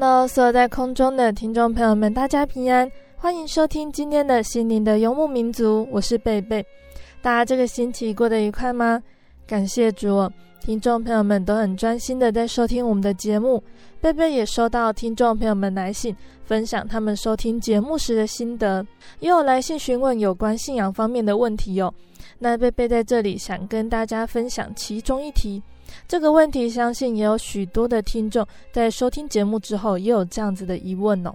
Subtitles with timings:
[0.00, 6.64] 那所有在空中的听众朋友们，大家平安，欢迎收听今天的心灵的游牧民族，我是贝贝。
[7.20, 9.02] 大家这个星期过得愉快吗？
[9.46, 10.26] 感谢主，
[10.62, 13.62] 听众朋友们都很专心的在收听我们的节目。
[14.00, 18.82] 贝贝也收到听众朋友们来信，分享他们收听节目时的心得，
[19.18, 21.92] 也有来信询问有关信仰方面的问题哟。
[22.38, 25.62] 那贝贝在这里想跟大家分享其中一题。
[26.06, 31.32] 这个问题，相信也有许多的听众在收听节目之后，也有这样子的疑问哦。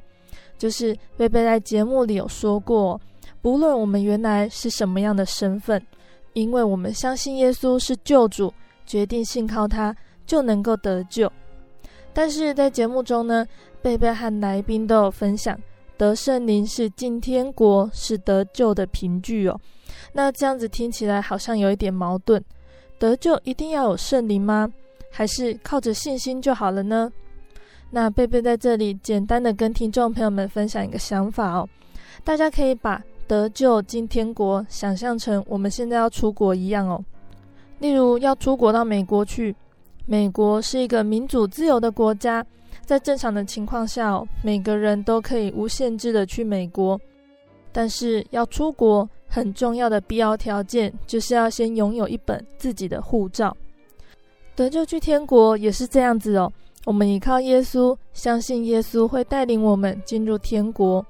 [0.58, 3.00] 就是贝贝在节目里有说过，
[3.42, 5.81] 不论我们原来是什么样的身份，
[6.33, 8.53] 因为我们相信耶稣是救主，
[8.86, 9.95] 决定信靠他，
[10.26, 11.31] 就能够得救。
[12.14, 13.45] 但是在节目中呢，
[13.81, 15.59] 贝贝和来宾都有分享，
[15.98, 19.60] 得圣灵是进天国，是得救的凭据哦。
[20.14, 22.42] 那这样子听起来好像有一点矛盾。
[22.98, 24.72] 得救一定要有圣灵吗？
[25.11, 27.11] 还是靠着信心就好了呢？
[27.89, 31.70] 那贝贝在这里简单的跟听众朋友们分享一个想法哦，
[32.23, 37.04] 大家可以把得救进天国想象成我们现在要出国一样哦。
[37.80, 39.56] 例如要出国到美国去，
[40.06, 42.45] 美国是一个民主自由的国家，
[42.86, 47.00] 在正常的情况下，每个人都可以无限制的去美国，
[47.72, 49.08] 但是要出国。
[49.35, 53.53] 很重要的必要条件就是要先拥有一本自己的护照。
[54.55, 56.49] 得救去天国也是这样子哦。
[56.85, 61.05] 我们依靠耶稣，相信耶稣会带领我们进入天国，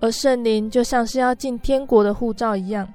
[0.00, 2.88] 而圣灵就像是要进天国的护照一样。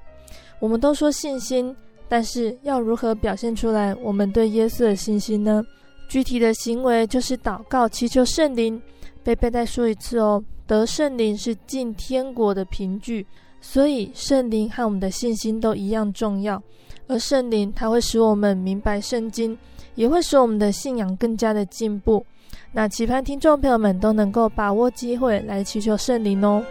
[0.58, 1.76] 我们都说信心，
[2.08, 5.62] 但是要如何表现出来我们对耶稣的信心呢？
[6.08, 8.82] 具体的行为就是祷告，祈求圣灵。
[9.22, 13.24] 贝贝再说一次哦，得圣灵是进天国的凭据。
[13.64, 16.60] 所以，圣灵和我们的信心都一样重要。
[17.06, 19.56] 而圣灵，它会使我们明白圣经，
[19.94, 22.26] 也会使我们的信仰更加的进步。
[22.72, 26.62] 那期盼听众朋友们都能够把握机会来祈求圣灵哦。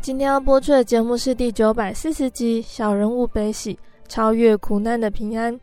[0.00, 3.74] 今天要播出的节目是第九百四十集《小人物悲喜》。
[4.08, 5.58] 超越苦难的平安。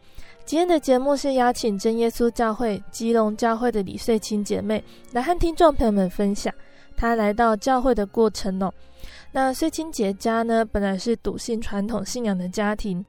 [0.46, 6.54] 今天的节目是邀请真耶稣教会基隆教会的李穗清姐妹来和听众朋友们分享
[6.96, 8.72] 她来到教会的过程哦。
[9.32, 13.04] 那穗清姐家呢，本来是笃信传统信仰的家庭，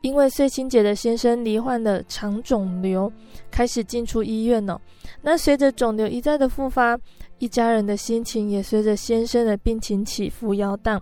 [0.00, 3.10] 因为穗清姐的先生罹患了肠肿瘤，
[3.50, 4.76] 开始进出医院哦。
[5.22, 6.98] 那随着肿瘤一再的复发，
[7.38, 11.00] 一家人的心情也随着先生的病情起伏摇荡。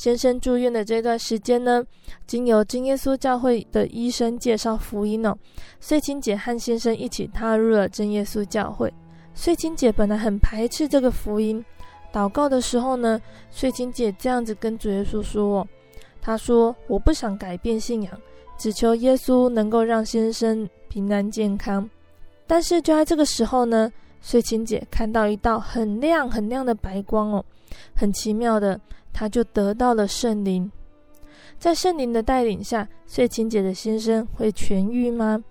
[0.00, 1.84] 先生住院的这段时间呢，
[2.26, 5.36] 经由真耶稣教会的医生介绍福音哦，
[5.78, 8.90] 穗清姐和先生一起踏入了真耶稣教会。
[9.34, 11.62] 穗清姐本来很排斥这个福音，
[12.10, 13.20] 祷告的时候呢，
[13.50, 15.68] 穗清姐这样子跟主耶稣说哦，
[16.22, 18.20] 她说：“我不想改变信仰，
[18.56, 21.86] 只求耶稣能够让先生平安健康。”
[22.48, 23.92] 但是就在这个时候呢，
[24.22, 27.44] 穗清姐看到一道很亮很亮的白光哦，
[27.94, 28.80] 很奇妙的。
[29.12, 30.70] 他就得到了圣灵，
[31.58, 35.42] 在圣灵的带领下，穗清姐的先生会痊愈吗？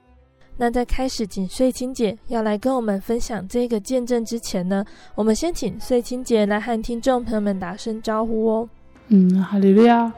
[0.58, 4.84] 那在开始请穗清姐要来跟我们分享这个见证之前呢，
[5.16, 8.70] 我们先请穗清姐来和听众朋友们打声招呼哦。
[9.08, 10.12] 嗯，哈利路亚，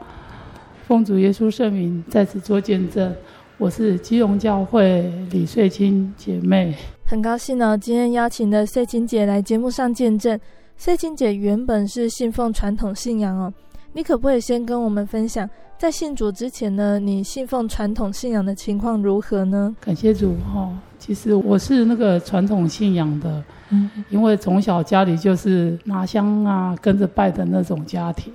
[0.88, 3.14] 奉主耶稣圣名在此做见证，
[3.56, 6.74] 我是基隆教会李穗清姐妹，
[7.06, 10.38] 很高兴呢、哦，今天邀请了穗清姐来节目上见证。
[10.84, 13.54] 赛琴姐原本是信奉传统信仰哦，
[13.92, 15.48] 你可不可以先跟我们分享，
[15.78, 19.72] 在信主之前呢，你信奉传统信仰的情况如何呢？
[19.80, 20.68] 感谢主哈，
[20.98, 28.32] 其实我是那个传统信仰的，嗯，因为从小家里就是拿香啊，跟着拜的那种家庭。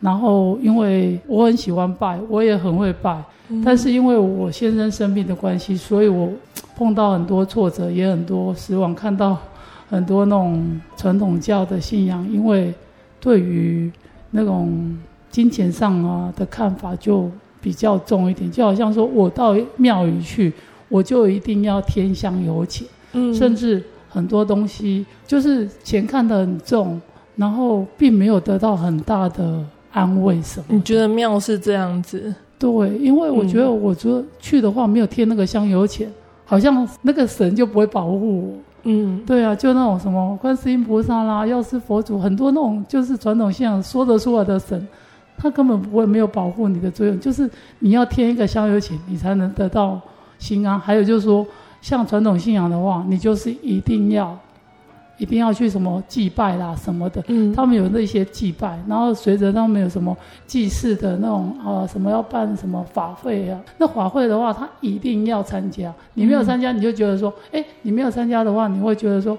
[0.00, 6.30] 然后，因为我很喜欢拜，我也很会拜，嗯、但是因为我先生生病的关系，所以我
[6.76, 9.36] 碰到很多挫折，也很多失望，看到
[9.88, 12.72] 很多那种传统教的信仰，因为
[13.20, 13.90] 对于
[14.30, 14.96] 那种
[15.30, 17.30] 金钱上啊的看法就
[17.60, 20.52] 比较重一点，就好像说我到庙宇去，
[20.88, 27.00] 我就一定要添香油钱，嗯，甚至很多东西就是钱看得很重，
[27.36, 29.64] 然后并没有得到很大的。
[29.90, 30.66] 安慰什么？
[30.68, 32.32] 你觉得庙是这样子？
[32.58, 32.68] 对，
[32.98, 36.12] 因为我觉得我说去的话没有添那个香油钱，
[36.44, 38.54] 好像那个神就不会保护我。
[38.84, 44.86] 嗯，对啊，就那种什么观世音菩萨啦、药师佛祖，很多那种就是传统信仰说得出来的神，
[45.36, 50.00] 他根本不会没有保护你的作用，就是你要添一个香油钱，你才能得到
[50.38, 50.78] 心安。
[50.78, 51.46] 还有就是说，
[51.80, 54.38] 像传统信仰的话，你就是一定要。
[55.18, 60.16] 一定要去什么祭拜啦什么的，嗯，他们有那些祭拜，然后随着他们有什么
[60.46, 65.92] 祭祀的那种啊，什么要办什么法会啊，那法会的话，他一定要参加。
[66.14, 69.36] 你没有参加，你就觉得说，哎、嗯，你没有参加的话，你会觉得说，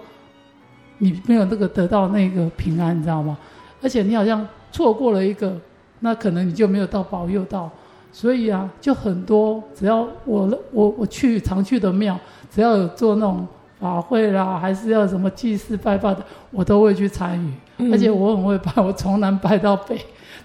[0.97, 3.37] 你没有那个得到那个平安，你知道吗？
[3.81, 5.55] 而且你好像错过了一个，
[6.01, 7.69] 那可能你就没有到保佑到。
[8.11, 12.19] 所以啊，就很多，只要我我我去常去的庙，
[12.51, 13.47] 只要有做那种。
[13.79, 17.49] 法会啦，还是要什么祭祀拜拜的，我都会去参与。
[17.77, 19.97] 嗯、而且我很会拜，我从南拜到北，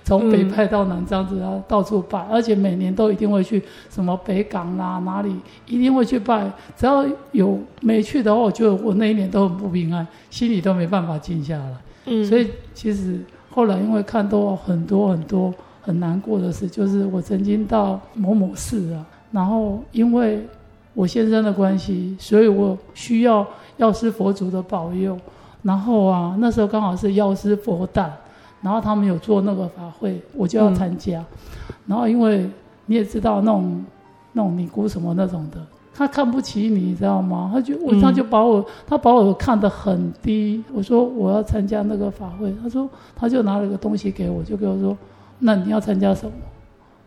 [0.04, 2.20] 从北拜到南，这样子啊，到处拜。
[2.30, 3.60] 而且每年都一定会去
[3.90, 5.34] 什么北港啦，哪里
[5.66, 6.48] 一定会去拜。
[6.76, 11.76] 只要有没去的话，我觉得我那一年都很不平安，心里都没办法静下来。
[12.06, 13.18] 嗯，所以其实
[13.50, 15.52] 后来因为看到很多很多
[15.82, 20.46] 很难过的事，就是我曾经到某某市啊，然后因为。
[20.94, 23.46] 我先生的关系，所以我需要
[23.76, 25.18] 药师佛祖的保佑。
[25.62, 28.12] 然后啊，那时候刚好是药师佛诞，
[28.60, 31.20] 然后他们有做那个法会，我就要参加。
[31.20, 32.48] 嗯、然后因为
[32.86, 33.84] 你也知道那种
[34.32, 35.58] 那种尼姑什么那种的，
[35.94, 37.50] 他看不起你，你知道吗？
[37.52, 40.62] 他就我他就把我、嗯、他把我看得很低。
[40.72, 42.86] 我说我要参加那个法会，他说
[43.16, 44.94] 他就拿了个东西给我，就给我说，
[45.38, 46.32] 那你要参加什么？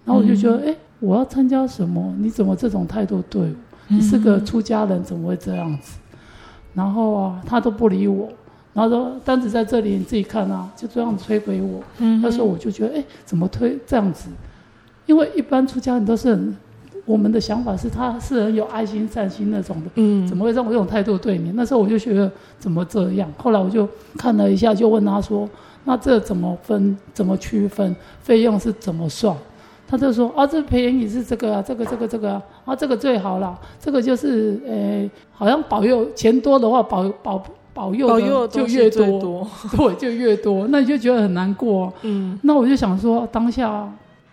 [0.03, 2.11] 然后我就觉得，哎、嗯，我要参加什么？
[2.17, 3.47] 你怎么这种态度对我？
[3.87, 5.97] 你是个出家人，怎么会这样子？
[6.73, 8.29] 然后啊，他都不理我。
[8.73, 11.81] 然后说单子在这里，你自己看啊，就这样子推给我。
[12.21, 14.29] 那时候我就觉得，哎，怎么推这样子？
[15.07, 16.55] 因为一般出家人都是很，
[17.05, 19.89] 我们的想法是他是很有爱心、善心那种的。
[19.95, 21.51] 嗯，怎么会让我这种态度对你？
[21.55, 23.31] 那时候我就觉得怎么这样？
[23.37, 25.49] 后来我就看了一下，就问他说
[25.85, 26.95] ：“那这怎么分？
[27.13, 27.95] 怎么区分？
[28.21, 29.35] 费用是怎么算？”
[29.89, 37.41] 他就说啊，这便宜是这个啊，这个这个这个啊，啊这个最好了，这个就是呃，好像保佑钱多的话，保保
[37.73, 39.47] 保佑的就越多，多。
[39.77, 41.93] 对，就越多，那你就觉得很难过。
[42.01, 43.89] 嗯，那我就想说，当下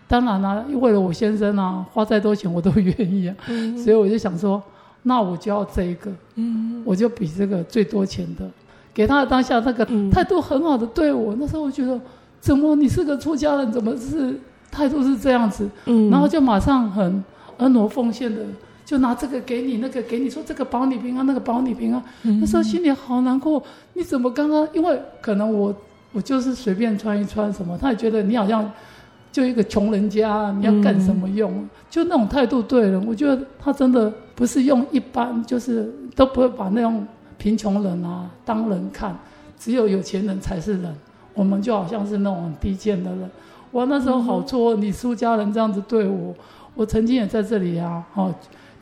[0.09, 4.61] 当然啦、啊，为了我先生啊，花再多钱我都愿意啊，嗯、所以我就想说，
[5.05, 8.45] 那我就要这一个，嗯，我就比这个最多钱的
[8.93, 12.01] 给他的当下那个态度很好的对我，那时候我觉得，
[12.41, 14.37] 怎么你是个出家人，怎么是？
[14.75, 17.23] 态度是这样子，嗯，然后就马上很
[17.57, 18.43] 婀娜奉献的，
[18.85, 22.03] 就拿这个给你，那个给你，说这个保你平安，那个保你平安。
[22.25, 23.63] 嗯、那时候心里好难过，
[23.93, 24.69] 你怎么刚刚？
[24.73, 25.73] 因为可能我
[26.13, 28.69] 我就是随便穿一穿什么，他也觉得你好像
[29.31, 31.51] 就一个穷人家，你要干什么用？
[31.53, 37.07] 嗯、就那种态度对了，我觉得他真的不是用一般，就是都不会把那种
[37.39, 39.17] 贫穷人啊当人看，
[39.59, 40.95] 只有有钱人才是人，
[41.33, 43.31] 我们就好像是那种很低贱的人。
[43.75, 46.33] 我那时候好错，你苏家人这样子对我，
[46.77, 48.33] 我曾经也在这里啊，哦，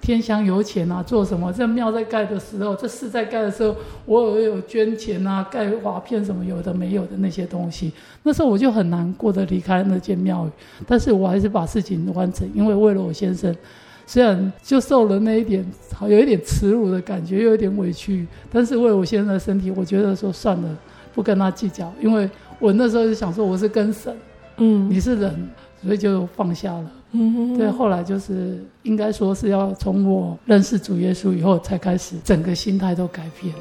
[0.02, 1.50] 天香油钱啊，做什么？
[1.50, 7.90] 这庙在盖的时候，这寺在盖的时候，我也有捐钱啊，盖瓦片什么有的没有的那些东西。
[8.22, 10.50] 那时候我就很难过的离开那间庙宇，
[10.86, 13.56] 但是我还是把事情完成，因为为了我先生，
[14.06, 20.68] 虽然就受了那一点，好有一点耻辱的感觉，又有一点委屈，但是为了我先生的身体，我觉得说算了，
[21.14, 24.14] 不跟他计较，因为我那时候就想说我是跟神。
[24.58, 25.48] 嗯，你是人，
[25.82, 26.90] 所以就放下了。
[27.12, 33.54] 嗯哼，对，后来就是应该说是要从我认识主耶稣以后，才开始整个心态都改变。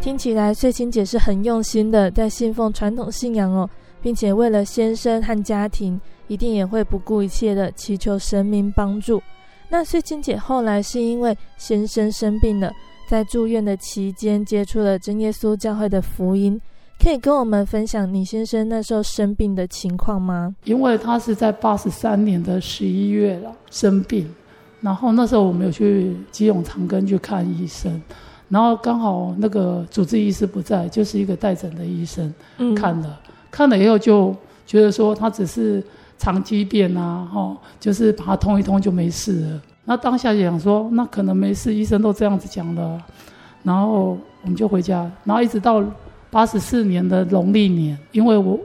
[0.00, 3.68] 听起来翠清姐是很用心的，在信奉传统信仰哦，
[4.00, 9.20] 并且为了先生和家庭，一定也会不顾一切的祈求神明帮助。
[9.68, 12.72] 那穗清姐后来是因为先生生病了，
[13.08, 16.60] 在住院的期间接触了真耶稣教会的福音，
[17.02, 20.54] 可以跟我们分享你先生那时候生病的情况吗？
[20.64, 24.32] 因为他是在八十三年的十一月了生病，
[24.80, 28.00] 然后那时候我们有去基隆长庚去看医生，
[28.48, 32.32] 然后刚好那个主治医师不在，就是一个带诊的医生
[32.76, 35.82] 看了，嗯、看了以后就觉得说他只是。
[36.18, 39.62] 肠畸变啊，吼，就是把它通一通就没事了。
[39.84, 43.00] 那当下就想说，那可能没事，医生都这样子讲的。
[43.62, 45.82] 然后我们就回家，然后一直到
[46.30, 48.58] 八十四年的农历年，因为我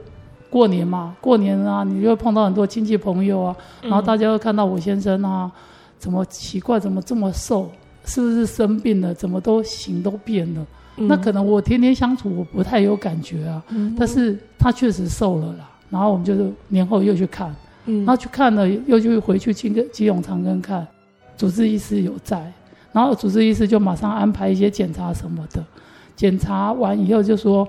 [0.48, 5.50] 过年嘛，过年啊，你就会碰到很多亲戚朋友啊，然后大家会看到我先生啊，
[5.98, 7.70] 怎么奇怪，怎么这么瘦，
[8.04, 9.12] 是不是生病了？
[9.14, 10.66] 怎么都形都变了？
[10.98, 15.70] 嗯、那可能我天天相处，我不太有感觉啊，嗯、但是他确实瘦了啦。
[15.92, 20.86] 然后我们就是年后又去看，嗯，然后去看了，又就回去基基隆长庚看，
[21.36, 22.50] 主治医师有在，
[22.92, 25.62] 然后主治医师就马上安排一些检查什么的，
[26.16, 27.68] 检查完以后就说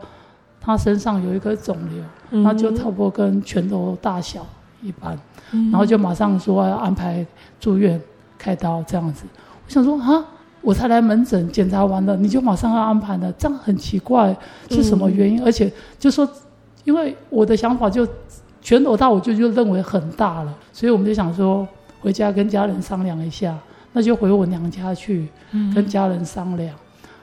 [0.62, 4.48] 他身上有一颗肿瘤，那、嗯、就差不多跟拳头大小
[4.82, 5.20] 一般，
[5.52, 7.26] 嗯、然后就马上说要安排
[7.60, 8.02] 住院
[8.38, 9.26] 开刀这样子。
[9.66, 10.26] 我想说啊，
[10.62, 14.34] 我才来门诊检查完了，你就马上要安排了，这样很奇怪，
[14.70, 15.42] 是什么原因？
[15.42, 16.26] 嗯、而且就说。
[16.84, 18.08] 因为我的想法就
[18.62, 21.68] 拳头大，我就就认为很大了，所以我们就想说
[22.02, 23.58] 回家跟家人商量一下，
[23.94, 25.28] 那就回我娘家去
[25.74, 26.74] 跟家人商量。
[26.76, 26.80] 嗯、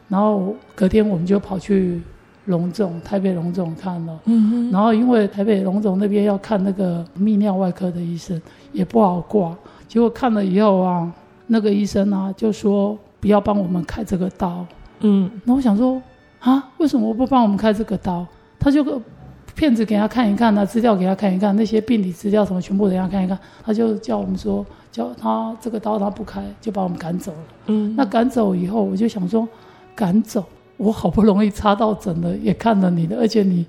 [0.08, 2.00] 然后隔天我们就跑去
[2.46, 8.40] 龙总台北龙总看了，嗯、然后因为台北龙总那边要看那个泌尿外科的医生
[8.72, 11.12] 也不好挂，结果看了以后啊，
[11.46, 14.66] 那个医生啊就说不要帮我们开这个刀，
[15.00, 16.00] 嗯，那我想说
[16.38, 18.26] 啊，为什么不帮我们开这个刀？
[18.58, 19.00] 他就。
[19.60, 27.38] 片子给他看一看，那资料给他看一看，那些病理资料什么全部给他看一看，他就叫我们说，叫他这个刀他不开，就把我们赶走了。
[27.66, 29.46] 嗯，那赶走以后，我就想说，
[29.94, 30.42] 赶走，
[30.78, 33.66] 我好不容易插到诊了，也看了你的，而且你，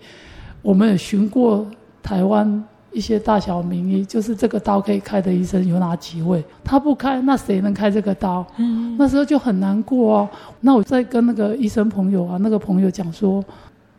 [0.62, 1.68] 我们也询过
[2.02, 6.42] 台湾一些大小名医，就是这个刀可以开的医生有哪几位？
[6.64, 8.46] 他不开，那谁能开这个刀？
[8.56, 10.30] 嗯，那时候就很难过啊。
[10.62, 13.44] 那我在跟那个医生朋友啊，那个朋友讲说，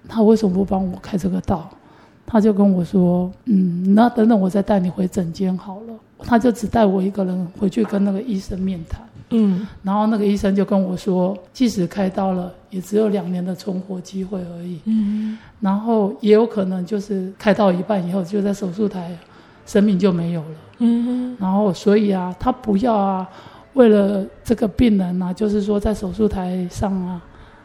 [0.09, 1.69] 他为什么不帮我开这个刀？
[2.33, 9.03] 他就跟我说：“嗯，那等等我再带你回诊间好了。”他就只带我一个人回去跟那个医生面谈。
[9.29, 14.81] 嗯，然后那个医生就跟我说：“即使开刀了，也只有两年的存活机会而已。
[14.87, 19.15] 嗯，然后也有可能就是开到一半以后就在手术台，
[19.67, 20.57] 生命就没有了。
[20.79, 23.29] 嗯，然后所以啊，他不要啊，
[23.75, 27.21] 为了这个病人啊，就是说在手术台上啊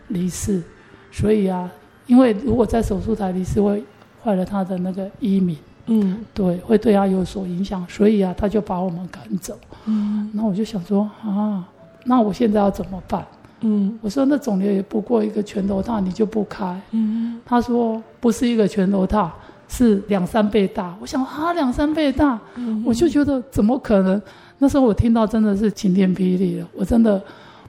[0.10, 0.62] 离世。
[1.10, 1.72] 所以啊，
[2.06, 3.82] 因为如果在手术台离世会。”
[4.28, 5.56] 坏了他的那个医名，
[5.86, 9.58] 嗯，对，会对他有所影响，所以啊，他就把我们赶走。
[9.86, 11.64] 嗯，那我就想说啊，
[12.04, 13.26] 那我现在要怎么办？
[13.62, 16.78] 嗯，我说那肿瘤也不过一个拳头大，你就不开？
[16.92, 19.34] 嗯，他说不是一个拳头大，
[19.70, 20.94] 是两三倍大。
[21.00, 24.22] 我想啊，两三倍大，嗯，我就觉得怎么可能？
[24.58, 27.22] 那时候我听到真的是晴天霹雳了，我真的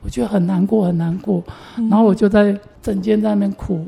[0.02, 1.40] 我觉得很难过，很难过。
[1.76, 3.86] 然后我就在整间在那边哭。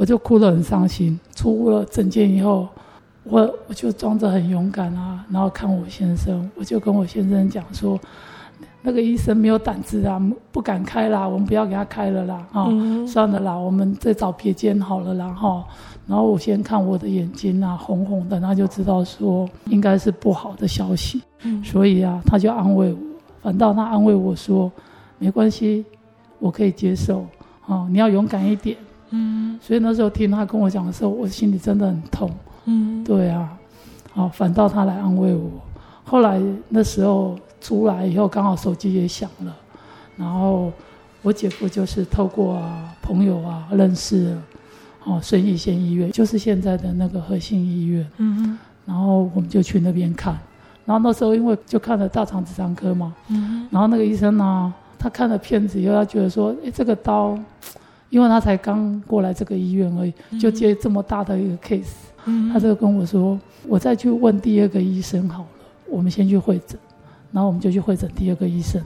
[0.00, 1.20] 我就哭得很伤心。
[1.34, 2.66] 出了诊间以后，
[3.22, 8.00] 我我就装着很勇敢啊，然后看我先生，我就跟我先生讲说，
[8.80, 10.18] 那个医生没有胆子啊，
[10.50, 15.62] 不敢开啦，我们不要给他开了啦，啊、嗯，算了啦，我们再找别间好了啦，哈。
[16.06, 22.98] 然后我先看我的眼睛啊，红红的，他就知道说应该是不好的消息，嗯、所以啊，他就安慰我，
[23.42, 24.72] 反倒他安慰我说，
[25.18, 25.84] 没关系，
[26.38, 27.26] 我可以接受，
[27.66, 28.78] 啊，你要勇敢一点。
[29.10, 32.30] 嗯，所以那时候听他跟我讲的时候，我心里真的很痛。
[32.66, 33.50] 嗯，对啊，
[34.12, 35.50] 好，反倒他来安慰我。
[36.04, 39.56] 后来那时候出来以后，刚好手机也响了，
[40.16, 40.72] 然后
[41.22, 44.42] 我姐夫就是透过啊朋友啊认识了，
[45.04, 48.06] 哦，顺义县医院，就是现在的那个核心医院。
[48.18, 50.38] 嗯哼，然后我们就去那边看，
[50.84, 57.36] 然后那时候因为就看了大肠直肠科嘛，嗯，然后那个医生呢，他看了片子以后，他觉得说，哎，这个刀。
[58.10, 61.86] 因为他才刚过来这个医院而已，就接这么大的一个 case，
[62.26, 65.48] 嗯，他就跟我说：“我再去问第二个医生好了，
[65.88, 66.78] 我们先去会诊。”
[67.32, 68.82] 然后我们就去会诊第二个医生，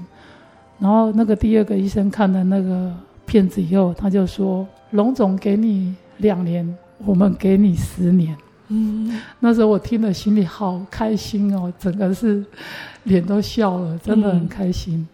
[0.78, 6.76] 然后那个第二个医生看了那个片子以后，他就说：“龙总给你两年，
[7.06, 8.36] 我们给你十年。”
[8.68, 12.44] 嗯，那时候我听了心里好开心哦，整个是
[13.04, 15.08] 脸都笑了，真的很开心。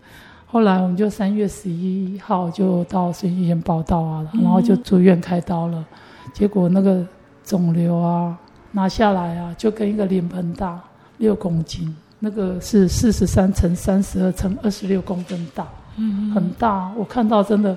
[0.50, 5.84] 后来我们就三月十一号就到神医院报到啊，然后就住院开刀了。
[6.32, 7.06] 结果那个
[7.44, 8.36] 肿瘤啊
[8.72, 10.80] 拿下来啊，就跟一个脸盆大，
[11.18, 11.94] 六公斤。
[12.18, 15.66] 那个是四十三乘三十二乘二十六公分大，
[15.96, 16.92] 嗯，很大。
[16.96, 17.76] 我看到真的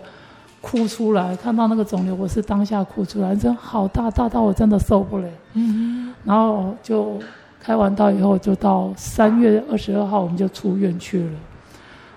[0.59, 5.27] 哭出来，看到那个肿瘤，我是当下哭出来，真好大，大到我真的受不了。
[5.53, 7.19] 嗯，然后就
[7.61, 11.31] 开完刀以后，就到三月二十二号我们就出院去了。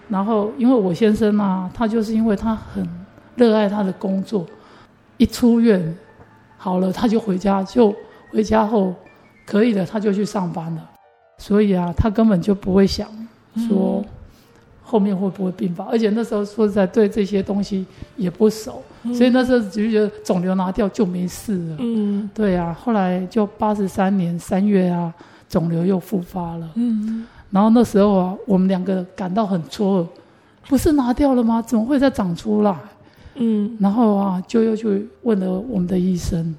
[0.09, 2.87] 然后因为我先生啊，他就是因为他很
[3.35, 4.47] 热爱他的工作，
[5.17, 5.97] 一出院
[6.57, 7.95] 好了他就回家，就
[8.31, 8.95] 回家后
[9.45, 10.91] 可以了他就去上班了。
[11.39, 13.09] 所以啊，他根本就不会想
[13.69, 14.03] 说
[14.83, 17.85] 后面会不会并发，嗯、而且那时候说实在对这些东西
[18.17, 21.77] 也不熟，嗯、所以那时候只是觉得肿瘤拿掉就没事了。
[21.81, 25.13] 嗯，对啊，后来就八十三年三月啊，
[25.49, 26.71] 肿瘤又复发了。
[26.77, 30.07] 嗯，然后那时候啊，我们两个感到很错愕，
[30.69, 31.63] 不是拿掉了吗？
[31.63, 32.77] 怎么会再长出来？
[33.35, 36.55] 嗯，然后啊，就又去问了我们的医生，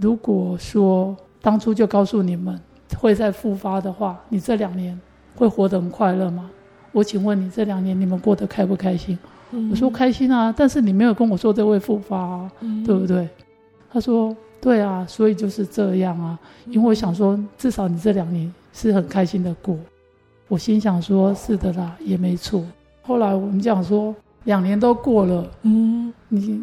[0.00, 2.58] 如果说当初就告诉你们。
[2.98, 5.00] 会再复发的话，你这两年
[5.36, 6.50] 会活得很快乐吗？
[6.90, 9.16] 我请问你这两年你们过得开不开心？
[9.52, 13.28] 嗯、我说开心啊，但是你没有跟我说这会复发啊，嗯、对不对？
[13.92, 19.76] 他说对啊，所以就是这样啊，因为我想说至少你这两年是很开心的过。
[20.48, 22.64] 我心想说是的啦，也没错。
[23.02, 26.62] 后来我们讲说两年都过了，嗯，你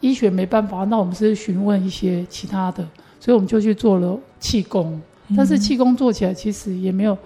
[0.00, 2.86] 医学没办法，那我们是询问一些其他的，
[3.18, 5.00] 所以我们就去做了气功。
[5.36, 7.16] 但是气功做起来其实也没有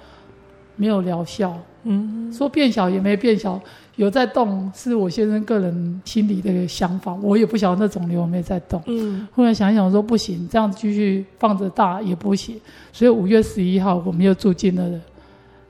[0.77, 3.61] 没有疗效，嗯，说变小也没变小，
[3.97, 12.61] 有在动是我先生个人心里的想法，我也不晓得那肿瘤有没有在动，嗯，后来想一想说不行，这样继续放着大也不行，
[12.93, 15.01] 所以五月十一号我们又住进了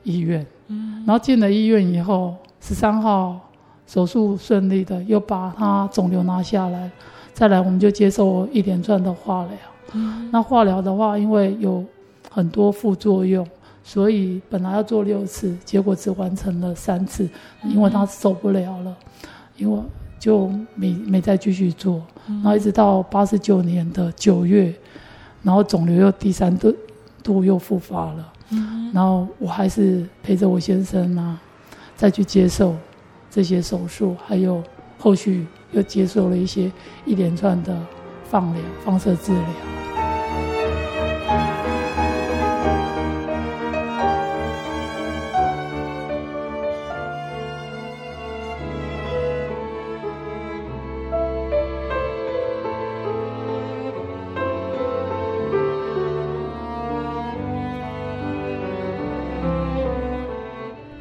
[0.03, 3.39] 医院，嗯，然后进了医院以后，十三号
[3.87, 6.91] 手术顺利的又把他肿瘤拿下来，
[7.33, 9.53] 再来我们就接受一连串的化疗，
[9.93, 11.81] 嗯，那化疗的话因为有
[12.29, 13.47] 很多副作用，
[13.87, 17.25] 所以本来要做六次，结果只完成了三次，
[17.63, 18.93] 因为他受不了了，
[19.55, 19.81] 因为
[20.19, 24.75] 就没没再继续做，然后一直到八十九年的九月，
[25.41, 26.75] 然后肿瘤又第三度
[27.23, 28.33] 度又复发了，
[28.93, 31.41] 然后我还是陪着我先生啊，
[31.95, 32.75] 再去接受
[33.31, 34.61] 这些手术，还有
[34.99, 36.69] 后续又接受了一些
[37.05, 37.73] 一连串的
[38.25, 39.86] 放疗、放射治疗。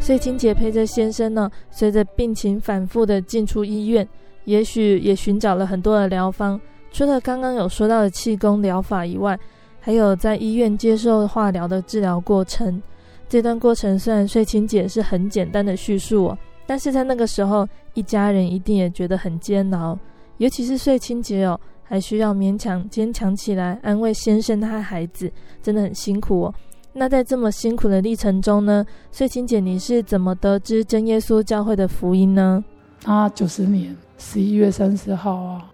[0.06, 4.08] 穗清姐陪着先生呢，随着病情反复的进出医院，
[4.44, 6.60] 也许也寻找了很多的疗方。
[6.92, 9.36] 除了刚刚有说到的气功疗法以外，
[9.80, 12.80] 还有在医院接受化疗的治疗过程。
[13.28, 16.38] 这段过程虽然穗清姐是很简单的叙述哦，
[16.68, 19.98] 但是在那个时候，一家人一定也觉得很煎熬。
[20.36, 25.28] 尤其是穗清姐哦，还需要勉强坚强起来，安慰先生和孩子，
[25.60, 26.54] 真的很辛苦哦。
[26.98, 32.64] 那在这么辛苦的历程中呢，穗清姐你是怎么得知真耶稣教会的福音呢？
[33.04, 35.70] 啊，九十年十一月三十号啊，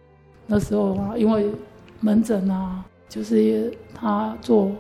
[0.47, 1.49] 那时候啊，因为
[2.01, 4.73] 门诊啊，就是他做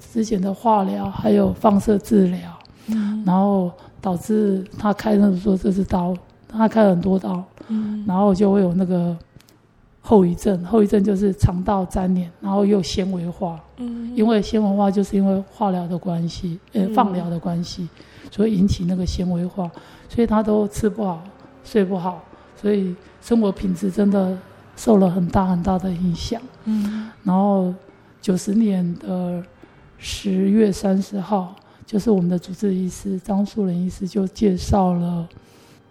[0.00, 2.40] 之前的化疗还有放射治疗，
[2.88, 3.70] 嗯，然后
[4.00, 6.16] 导致他开那时候这是刀，
[6.48, 9.16] 他开了很多刀，嗯，然后就会有那个。
[10.06, 13.58] 后遗症，后遗症就是肠道粘连，然后又纤维化。
[13.76, 17.88] 嗯，因为纤维化就是因为化疗的关系，呃，放疗的关系，
[18.30, 19.70] 所以引起那个纤维化，
[20.08, 21.22] 所以他都吃不好，
[21.64, 22.22] 睡不好，
[22.60, 24.36] 所以生活品质真的
[24.76, 26.40] 受了很大很大的影响。
[26.64, 27.74] 嗯，然后
[28.20, 29.42] 九十年的
[29.98, 35.28] 十月三十号，就是我们的主治医师张树仁医师就介绍了。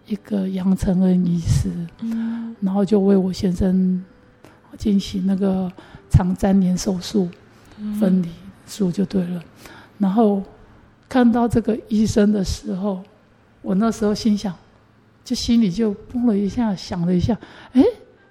[0.06, 4.04] 一个杨承恩医师，嗯，然后就为我先生
[4.78, 5.72] 进行那个
[6.10, 7.30] 肠粘连手术，
[8.00, 8.28] 分离
[8.66, 9.44] 术就对了。
[9.98, 10.42] 然后
[11.08, 13.02] 看到这个医生的时候，
[13.62, 14.54] 我那时候心想，
[15.24, 17.38] 就心里就蹦了一下，想了一下，
[17.74, 17.84] 哎，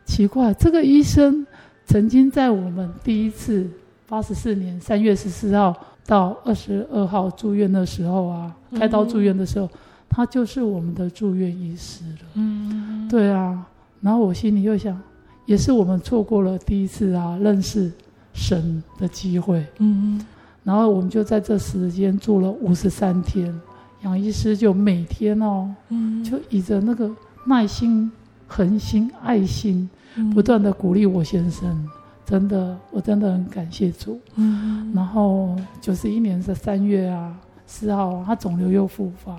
[0.05, 1.47] 奇怪，这个医生
[1.87, 3.69] 曾经在我们第一次
[4.09, 5.75] 八十四年三月十四号
[6.07, 9.69] 到二十二号住院的时候啊，开刀住院的时候。
[10.15, 12.29] 他就是我们的住院医师了。
[12.35, 13.67] 嗯，对啊。
[14.03, 15.01] 然后我心里又想，
[15.47, 17.91] 也是我们错过了第一次啊认识
[18.33, 19.67] 神的机会。
[19.79, 20.21] 嗯，
[20.65, 23.55] 然后我们就在这时间住了五十三天，
[24.03, 27.11] 杨医师就每天哦，嗯，就以着那个
[27.47, 28.11] 耐心、
[28.47, 29.89] 恒心、爱心，
[30.35, 31.89] 不断的鼓励我先生。
[32.25, 34.19] 真的，我真的很感谢主。
[34.37, 39.33] 嗯，然后九十一年的三月啊，四号啊，他肿瘤又复发，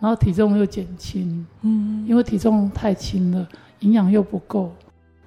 [0.00, 1.46] 然后体重又减轻。
[1.62, 3.48] 嗯，因为体重太轻了，
[3.80, 4.70] 营养又不够，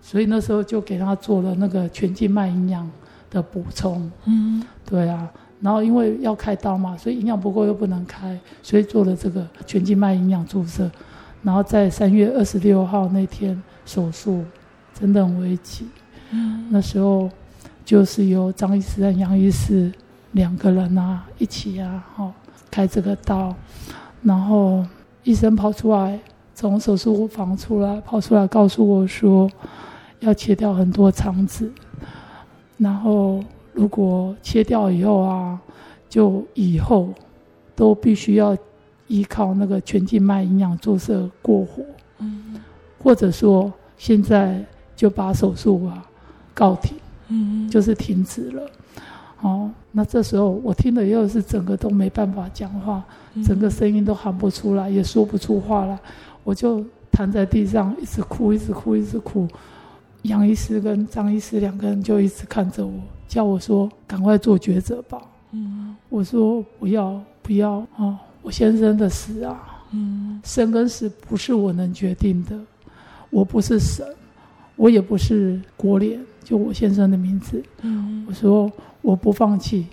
[0.01, 2.87] 所以那时候就给他做了那个全静脉营养
[3.29, 4.11] 的补充。
[4.25, 5.29] 嗯，对啊。
[5.61, 10.89] 然后因为要开刀嘛，所以营养不够又不能开，所以做了这个全静脉营养注射。
[11.43, 14.43] 然后在三月二十六号那天手术，
[14.93, 15.85] 真的很危急。
[16.31, 17.29] 嗯，那时候
[17.83, 19.91] 就是由张医师和杨医师
[20.31, 22.31] 两个人啊一起啊，哦，
[22.71, 23.53] 开这个刀，
[24.21, 24.85] 然后
[25.23, 26.19] 医生跑出来，
[26.55, 29.49] 从手术房出来，跑出来告诉我说，
[30.19, 31.69] 要切掉很多肠子，
[32.79, 33.39] 然后
[33.73, 35.61] 如果切掉以后啊，
[36.09, 37.09] 就以后
[37.75, 38.57] 都必须要
[39.07, 41.83] 依靠那个全静脉营养注射过活，
[42.17, 42.55] 嗯，
[42.97, 44.65] 或者说现在
[44.95, 46.03] 就把手术啊。
[46.51, 46.97] 告停，
[47.29, 48.69] 嗯，就是停止了。
[49.39, 53.01] 哦，那这时候我听了以后是整个都没办法讲话，
[53.45, 55.97] 整个声音都喊不出来，也说不出话来，
[56.43, 59.47] 我就躺在地上一直哭，一直哭，一直哭。
[60.23, 62.93] 杨医师跟张医师两个人就一直看着我，
[63.27, 65.21] 叫我说赶快做抉择吧。
[65.51, 72.59] 嗯，我说不要不要啊，哦，我先生的死啊，嗯，生跟死不是我能决定的，
[73.29, 74.05] 我不是神，
[74.75, 76.19] 我也不是国联。
[76.43, 78.71] 就我先生的名字，嗯，我说
[79.03, 79.85] 我不放弃，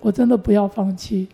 [0.00, 1.28] 我真的不要放弃，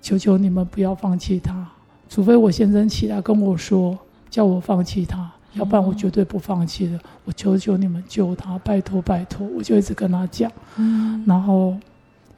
[0.00, 1.70] 求求你们不要放弃他，
[2.08, 3.98] 除非我先生起来跟我说
[4.30, 6.98] 叫我放弃他，要不然我绝对不放弃的。
[7.24, 11.76] 我求求你们救他，拜托拜托，我就一直跟他讲，嗯，然后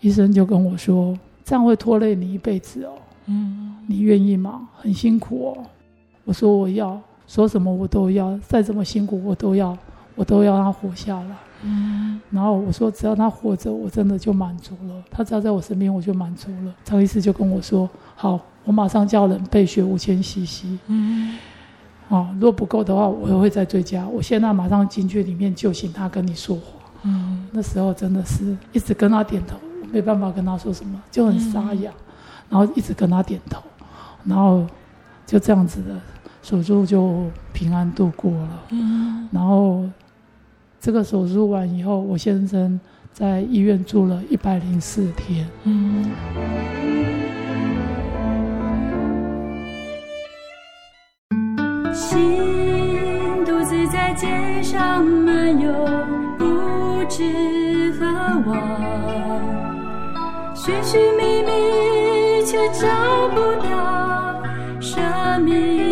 [0.01, 2.93] 医生就跟我说这样会拖累你一辈子哦，
[3.27, 4.69] 嗯，你愿意吗？
[4.77, 5.65] 很辛苦哦，
[6.25, 9.77] 我说我要，说什么我都要，再怎么辛苦我都要，
[10.15, 11.37] 我都要他活下来。
[11.65, 15.05] 嗯，然后我说，只要他活着，我真的就满足了。
[15.09, 16.75] 他只要在我身边，我就满足了。
[16.83, 20.65] 张医师就跟我说：“好，我马上叫人备血五千 CC。
[20.89, 21.39] 嗯，
[22.13, 24.07] 好，如果不够的话，我也会再追加。
[24.07, 26.63] 我现在马上进去里面就请他跟你说话。
[27.05, 32.05] 嗯，那时候真的是一直跟他点头，我没办法跟他说什么，就很沙哑，嗯、
[32.51, 33.63] 然后一直跟他点头，
[34.25, 34.67] 然后
[35.25, 35.99] 就这样子的
[36.43, 38.63] 手术就平安度过了。
[38.73, 39.85] 嗯，然后。
[40.85, 42.81] 这个手术完以后，我先生
[43.13, 45.47] 在医院住了一百零四天。
[45.63, 46.11] 嗯。
[52.13, 55.73] 心独自在街上漫游，
[56.37, 56.45] 不
[57.09, 58.05] 知何
[58.47, 58.61] 往，
[60.55, 62.87] 寻寻觅觅却找
[63.35, 64.43] 不到
[64.79, 65.92] 生命。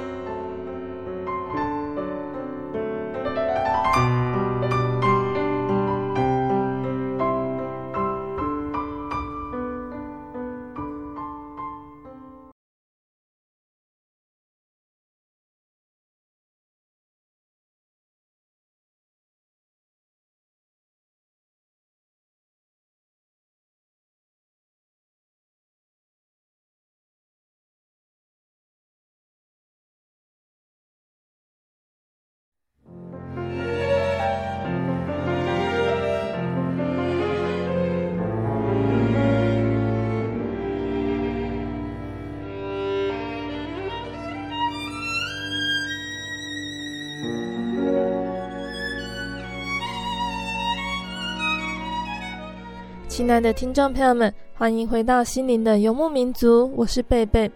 [53.11, 57.51] 亲爱的听众朋友们，欢迎回到心灵的游牧民族，我是贝贝。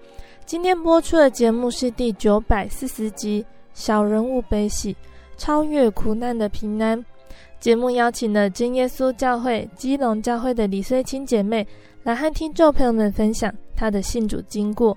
[0.45, 3.41] 今天播出的节目是第九百四十集
[3.73, 4.93] 《小人物悲喜，
[5.37, 6.99] 超越苦难的平安》。
[7.57, 11.65] 节目邀请了真耶稣教会基隆教会的李穗清姐妹
[12.03, 14.95] 来和听众朋友们分享她的信主经过。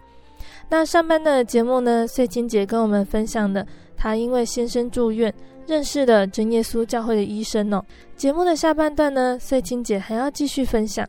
[0.68, 3.64] 那上半的节目呢，穗清姐跟我们分享的
[3.98, 5.34] 她因为先生住院，
[5.66, 7.84] 认识了真耶稣教会的医生哦。
[8.16, 11.06] 节目的下半段呢，穗清姐还要继续分享。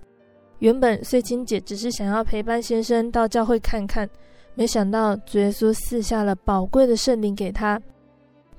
[0.57, 4.09] 原本穗清姐只是想要陪伴先生到教会看看，
[4.55, 7.79] 没想到主耶稣赐下了宝贵的圣灵给她。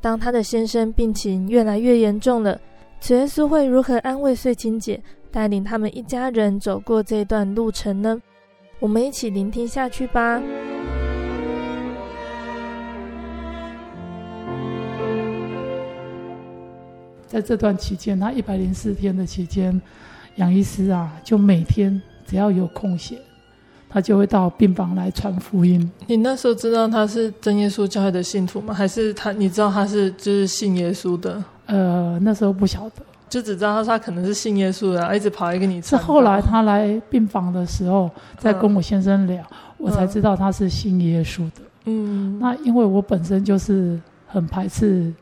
[0.00, 2.58] 当她的先生病情越来越严重了，
[3.00, 8.18] 主耶稣会如何安慰穗清姐，带领他们一家人走过这段路程呢？
[8.78, 10.40] 我们一起聆听下去吧。
[17.30, 19.80] 在这段期间，他一百零四天的期间，
[20.34, 23.16] 杨医师啊，就每天只要有空闲，
[23.88, 25.88] 他就会到病房来传福音。
[26.08, 28.74] 你那时候知道他是真耶稣教会的信徒吗？
[28.74, 31.40] 还是他你知道他是就是信耶稣的？
[31.66, 35.80] 呃，那时候不晓得，就只知道他说他可能是信耶稣的，一直跑来跟你。
[35.80, 41.62] 是后来他来病房的时候，在跟我先生聊，嗯、我才知道他是信耶稣的。
[41.84, 45.14] 嗯，那因为我本身就是很排斥。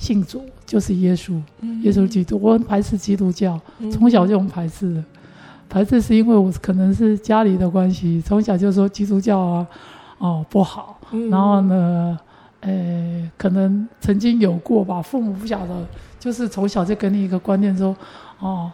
[0.00, 1.38] 信主就是耶稣，
[1.82, 2.40] 耶稣基督。
[2.42, 3.60] 我很排斥基督教，
[3.92, 5.04] 从小就很排斥的。
[5.68, 9.66] 排斥是因为我可能是家里的关系，从小就说基督教啊，
[10.16, 10.98] 哦不好。
[11.30, 12.18] 然后呢，
[12.60, 15.86] 呃，可能曾经有过吧，父母不晓得，
[16.18, 17.94] 就是从小就给你一个观念说，
[18.38, 18.72] 哦，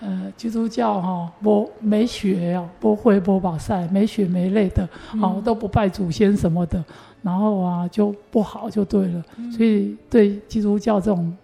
[0.00, 4.88] 呃，基督教哈，不没血呀，不会不保赛，没血没泪的，
[5.20, 6.82] 哦，都不拜祖先什么的。
[7.22, 11.36] 然后啊，就不好就对了，嗯、所以对基督教这种，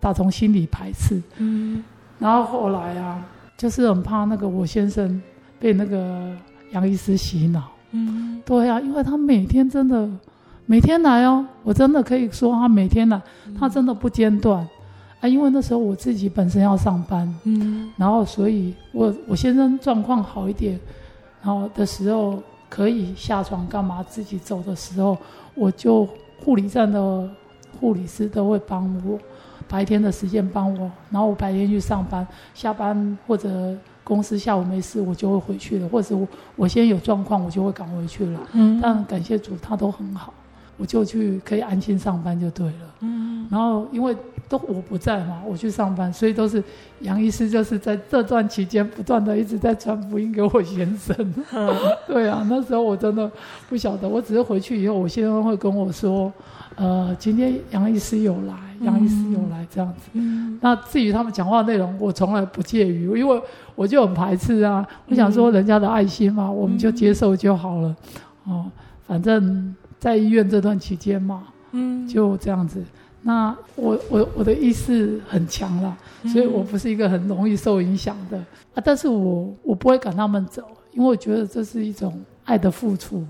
[0.00, 1.22] 打从心里排斥。
[1.38, 1.84] 嗯，
[2.18, 3.24] 然后后来啊，
[3.56, 5.22] 就是很怕那个我先生
[5.60, 6.32] 被那个
[6.72, 7.62] 杨医师洗脑。
[7.92, 10.08] 嗯，对啊，因为他每天真的
[10.66, 13.22] 每天来哦，我真的可以说他每天来，
[13.56, 14.68] 他真的不间断。
[15.20, 17.32] 啊，因为那时候我自己本身要上班。
[17.44, 20.78] 嗯，然后所以我我先生状况好一点，
[21.42, 22.42] 然后的时候。
[22.70, 24.00] 可以下床干嘛？
[24.08, 25.18] 自己走的时候，
[25.56, 27.28] 我就护理站的
[27.80, 29.18] 护理师都会帮我，
[29.66, 38.40] 白天的时间帮我，然后我白天去上班，下班或者公司下午没事，我就会回去了，或者我我先有状况，我就会赶回去了。
[38.52, 40.32] 嗯，但感谢主，他都很好。
[40.76, 42.94] 我就去可以安心上班就对了。
[43.00, 44.16] 嗯，然后因为
[44.50, 46.62] 都我不在嘛，我去上班，所以都是
[47.02, 51.16] 杨医师就是在这段期间不断的一直在传福音给我先生。
[51.52, 51.72] 嗯、
[52.08, 53.30] 对啊，那时候我真的
[53.68, 56.32] 不晓得，我只是回去以后，我先生会跟我说，
[56.74, 60.10] 呃，今天杨医师有来，杨医师有来这样子。
[60.14, 63.42] 嗯，那至于他们讲话内容，我从来不介意，因为
[63.76, 64.84] 我就很排斥啊。
[65.06, 67.96] 我想说人家的爱心嘛，我们就接受就好了。
[68.44, 68.66] 哦，
[69.06, 69.74] 反正。
[70.00, 72.82] 在医院这段期间嘛，嗯，就这样子。
[73.22, 75.96] 那我我我的意识很强了，
[76.32, 78.38] 所以我不是一个很容易受影响的
[78.74, 78.82] 啊。
[78.82, 83.24] 但是我我不会赶他们走，因为我觉得这是一种爱的付出。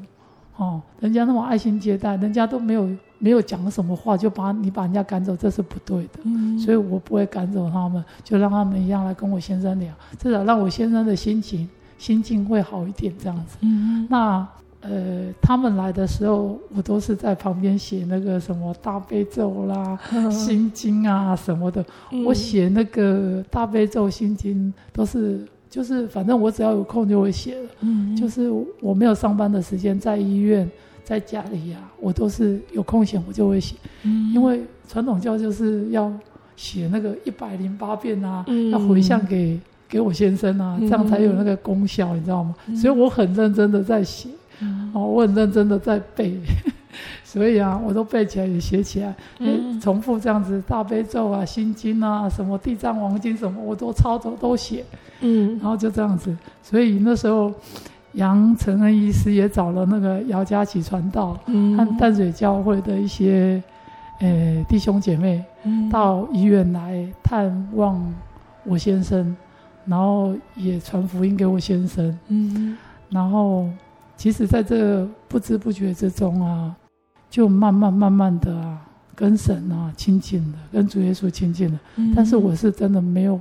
[0.56, 6.20] 哦，人家那么爱心接待，人家都没有没有讲什么话，就把你把人家赶走，这是不对的。
[6.24, 13.56] 嗯，所以我不会赶走他们，就让他们一样来跟我先生聊，至少让我先生的心情心境会好一点，这样子。
[13.62, 14.46] 嗯，那。
[14.82, 21.84] 呃，他们来的时候，我都是在旁边写那个什么大悲咒啦、嗯、 心经啊什么的。
[22.10, 27.68] 嗯、我写那个大悲咒、心经都是，就是反正我只要有空就会写了。
[27.80, 30.66] 嗯，就是我没有上班的时间，在医院、
[31.04, 33.76] 在家里呀、啊，我都是有空闲我就会写。
[34.04, 36.10] 嗯，因为传统教就是要
[36.56, 42.54] 写那个一百零八遍啊，嗯、要回向给给我先生啊，嗯、这样才有那个功效，你知道吗？
[42.66, 44.30] 嗯、所以我很认真的在写。
[44.92, 46.38] 哦，我很认真的在背，
[47.24, 54.84] 所以啊，我都背起来也写起来，嗯，重复这样子大悲咒啊、心经啊、什么地藏王经什么，我都抄着都写，
[55.20, 57.52] 嗯，然后就这样子，所以那时候
[58.12, 63.62] 杨承恩医师也找了那个姚家启传道，嗯，和淡水教会的一些
[64.18, 68.12] 呃弟兄姐妹，嗯，到医院来探望
[68.64, 69.36] 我先生，
[69.86, 72.76] 然后也传福音给我先生，嗯，
[73.08, 73.66] 然后。
[74.20, 76.76] 其实，在这不知不觉之中啊，
[77.30, 81.80] 就慢慢慢慢的啊，跟神啊亲近了，跟主耶稣亲近了。
[81.96, 83.40] 嗯、但是我是真的没有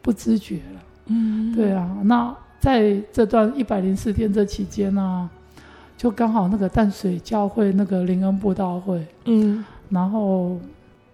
[0.00, 0.80] 不知觉了。
[1.06, 1.98] 嗯，对啊。
[2.04, 5.28] 那在这段一百零四天这期间呢、啊，
[5.98, 10.60] 就刚好那个淡水教会那个灵恩布道会，嗯，然后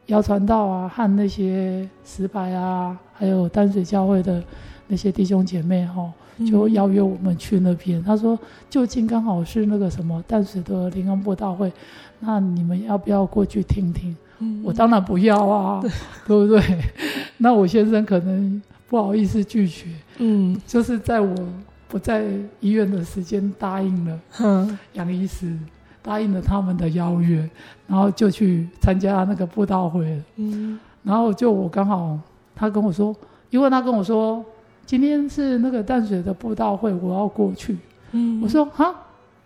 [0.09, 4.45] 姚传道啊和那些石牌啊，还有淡水教会的
[4.89, 6.13] 那些弟兄姐妹哈，
[6.45, 8.01] 就邀约我们去那边。
[8.01, 11.73] 嗯、他说就近刚好是那个什么淡水的灵恩布道会，
[12.21, 14.17] 那你们要不要过去听听？
[14.39, 15.91] 嗯、我当然不要啊，对，
[16.27, 16.79] 对不对？
[17.39, 19.87] 那我先生可能不好意思拒绝，
[20.19, 21.35] 嗯，就是在我
[21.89, 22.27] 不在
[22.61, 25.57] 医院的时间答应了，嗯， 杨医师
[26.03, 27.49] 答应了他们的邀约，
[27.87, 32.19] 然后就去参加那个布道会了，嗯，然后就我刚好
[32.55, 33.17] 他跟我说，
[33.49, 34.45] 因为他跟我说
[34.87, 37.77] 今天是那个淡水的布道会，我要过去，
[38.13, 38.95] 嗯，我说哈，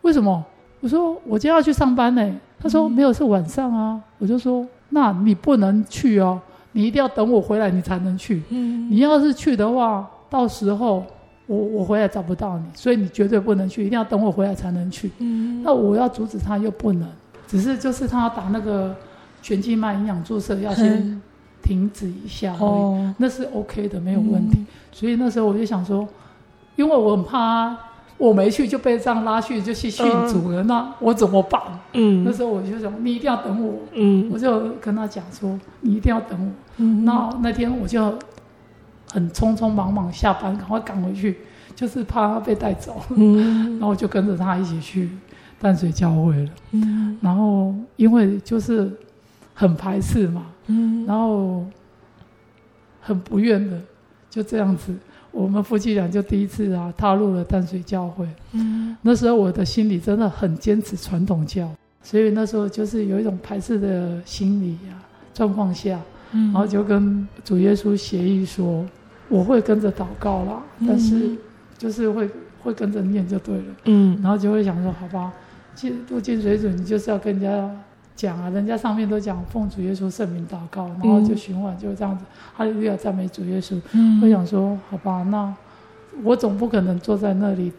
[0.02, 0.44] 为什么？
[0.80, 4.64] 我说我今天要去上班呢，他说没有，是晚上啊，我就说。
[4.92, 6.40] 那你不能去哦，
[6.72, 8.42] 你一定要等我回来，你才能去。
[8.48, 11.06] 嗯，你要是去的话，到时候
[11.46, 15.12] 我我回来找不到你，所以你绝对不能去，一定要等我回来才能去。
[15.18, 17.08] 嗯，那我要阻止他又不能，
[17.46, 18.92] 只是就是他要打那个
[19.40, 21.22] 全静脉营养注射，要先
[21.62, 22.60] 停止一下而已。
[22.60, 24.58] 哦，那是 OK 的，没有问题。
[24.58, 26.06] 嗯，所以那时候我就想说，
[26.76, 27.76] 因为我很怕。
[28.20, 31.58] 我没去就被这样拉去就去训组了，嗯、那我怎么办？
[31.94, 36.52] 嗯，那时候我就想你一定要等我，嗯，我就跟他讲说你一定要等我。
[36.76, 38.18] 嗯，那那天我就
[39.10, 41.38] 很匆匆忙忙下班，赶快赶回去，
[41.74, 43.00] 就是怕他被带走。
[43.16, 45.08] 嗯， 然后我就跟着他一起去
[45.58, 46.50] 淡水教会了。
[46.72, 48.92] 嗯，然后因为就是
[49.54, 51.64] 很排斥嘛，嗯，然后
[53.00, 53.80] 很不愿的
[54.28, 54.94] 就这样子。
[55.32, 58.26] 我们夫妻俩就第一次啊踏入了淡水教会。
[58.52, 61.70] 嗯，那时候我的心里真的很坚持传统教，
[62.02, 66.00] 所以那时候就是有一种排斥的心理呀、啊、状况下，
[66.32, 68.84] 嗯，然后就跟主耶稣协议说，
[69.28, 71.30] 我会跟着祷告啦，嗯、但是
[71.78, 72.28] 就是会
[72.62, 75.32] 会跟着念就对了，嗯，然后就会想说，好吧，
[75.74, 77.70] 进入进水准，你就是要跟人家。
[78.20, 83.80] 讲啊，人家上面都讲奉主耶稣圣名祷告，然后就循环就这样子，哈利路亚赞美主耶稣。
[83.92, 85.54] 嗯，我想说，好吧，那
[86.22, 87.72] 我总不可能坐在那里，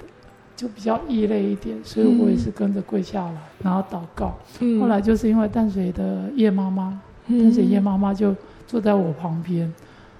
[0.55, 4.33] 就比较异类一点，所以我也是跟着跪下来，然后祷告。
[4.61, 9.71] 嗯，后来就是因为淡水的叶妈妈，淡水叶妈妈就坐在我旁边，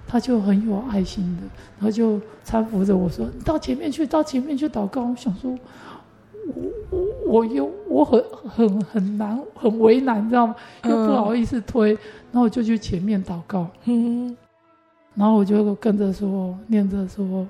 [0.06, 1.42] 她就很有爱心的，
[1.80, 5.58] 然后就搀扶着我说：“你到前面去，到前面去祷告。”我想说。
[6.46, 10.54] 我我又我很很很难很为难，你知道吗？
[10.84, 11.92] 又不好意思推，
[12.32, 14.36] 然后我就去前面祷告，嗯，
[15.14, 17.46] 然后我就跟着说，念着说，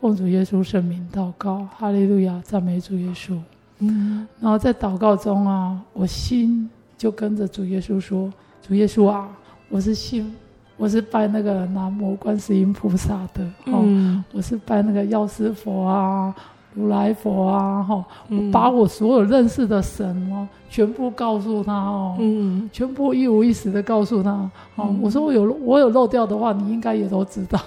[0.00, 3.38] 奉主耶稣圣名祷告，哈利路亚，赞美主耶稣，
[3.78, 6.68] 嗯，然后在祷告中啊，我心
[6.98, 9.28] 就跟着主耶稣说，主耶稣啊，
[9.68, 10.34] 我是信，
[10.76, 16.34] 我是拜那个南无观世音菩萨的，嗯，我是拜那个药师佛啊。
[16.74, 18.04] 如来佛啊，哈！
[18.28, 24.30] 我把我所有认识的神哦，全部告诉他哦，嗯，全部一五一十的告诉他。
[24.74, 27.58] 哦，我说我有我有漏掉的话，你应该也都知道。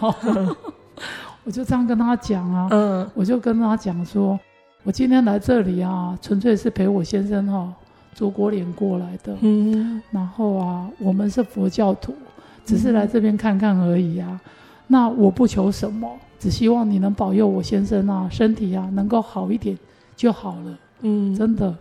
[1.45, 4.37] 我就这样跟他讲啊，嗯，我就跟他讲说，
[4.83, 7.73] 我今天来这里啊，纯粹是陪我先生哈，
[8.13, 12.13] 卓国脸过来的，嗯，然后啊，我们是佛教徒，
[12.65, 14.41] 只是来这边看看而已啊。
[14.87, 16.09] 那我不求什么。
[16.39, 19.77] 只希望你能保佑我先生啊，身体啊能够好一点
[20.15, 20.77] 就好了。
[21.01, 21.75] 嗯，真的。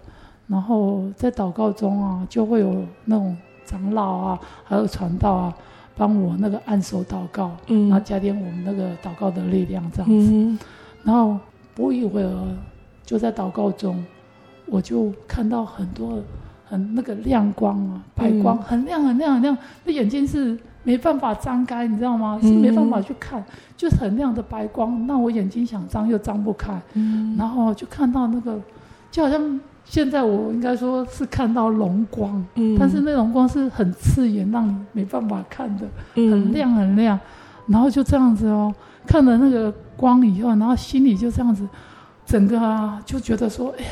[0.46, 5.54] 然后在祷告中啊，就会有那种长老啊，还有传道啊，
[5.96, 10.30] 帮我那个按手祷告，嗯，然后加点我们那个祷告的力量这样子。
[10.32, 10.58] 嗯，
[11.02, 11.38] 然后
[11.74, 12.32] 不一会儿，
[13.04, 14.04] 就在祷告中，
[14.66, 16.22] 我就看到很多
[16.64, 20.58] 很那个亮光啊，白光，很亮很亮很亮，那眼睛是。
[20.86, 22.38] 没办法张开，你知道吗？
[22.40, 23.44] 是没办法去看，嗯、
[23.76, 25.04] 就是很亮的白光。
[25.04, 28.56] 那我眼睛想张又张不开，嗯、然后就看到那个，
[29.10, 37.18] 就好像现在我应该说是看到龙光，嗯、但是那种光是很刺眼，让你没办法看的，很亮很亮。
[37.66, 38.72] 然后就这样子哦，
[39.04, 41.68] 看了那个光以后，然后心里就这样子，
[42.24, 43.90] 整个啊就觉得说，哎呀。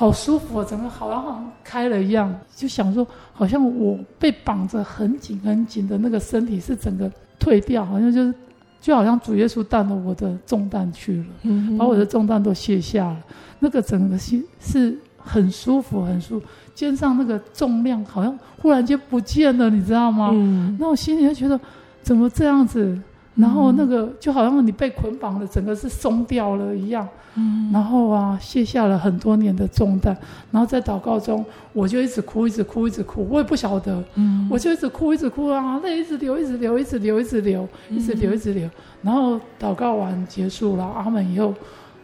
[0.00, 8.34] 好舒服啊，整个好像好像开了一样，就想说，好像我被绑着很紧很紧的那个身体是整个退掉，好像就是，
[8.80, 13.18] 就好像主耶稣担了我的重担去了，嗯，把我的重担都卸下了，
[13.58, 20.30] 那个整个心是很舒服很舒服，肩上那个重量好像忽然间不见了，你知道吗？
[20.32, 21.60] 嗯，那我心里就觉得
[22.00, 22.98] 怎么这样子？
[23.40, 30.16] 然后那个就好像你被捆绑了整个是松掉了一样，嗯，然后啊卸下了很多年的重担，
[30.50, 38.68] 然后在祷告中我就一直哭，一直哭，一直哭，我也不晓得，嗯，我就一直哭，一直哭啊，泪一直流，一直流，一直流，一直流，一直流，一直流，
[39.02, 41.54] 然后祷告完结束了，阿门以后，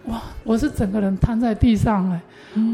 [0.07, 2.21] 哇，我是整个人瘫在地上哎，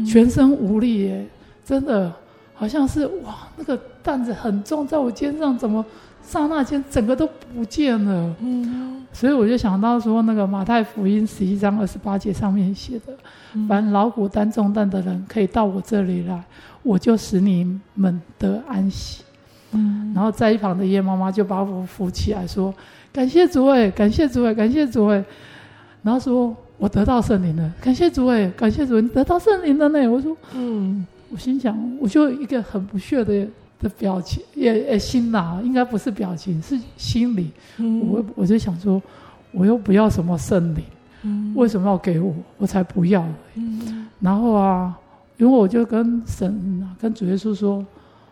[0.05, 1.25] 全身无力哎，
[1.65, 2.11] 真的。
[2.55, 5.83] 好像是哇，那个担子很重，在我肩上，怎么
[6.25, 8.35] 刹那间整个都不见了？
[8.39, 13.13] 嗯，所以我就想到说，那个马太福音十一章二十八节上面写的，
[13.53, 16.43] 嗯、凡劳苦担重担的人，可以到我这里来，
[16.81, 19.23] 我就使你们得安息。
[19.71, 22.73] 嗯，然后在一旁的叶妈妈就把我扶起来说
[23.11, 25.23] ：“感谢主哎，感谢主哎，感谢主哎。”
[26.01, 33.47] 然后说：“我得到圣灵了，感谢主哎，感谢主，你得到圣灵了呢。”我说：“嗯。”我心想，我就一个很不屑的
[33.83, 37.51] 的表情，也也心呐，应该不是表情，是心理。
[37.77, 38.99] 嗯、我我就想说，
[39.51, 40.83] 我又不要什么圣灵，
[41.23, 42.33] 嗯、为什么要给我？
[42.57, 43.23] 我才不要。
[43.55, 44.97] 嗯、然后啊，
[45.37, 47.85] 因为我就跟神跟主耶稣说，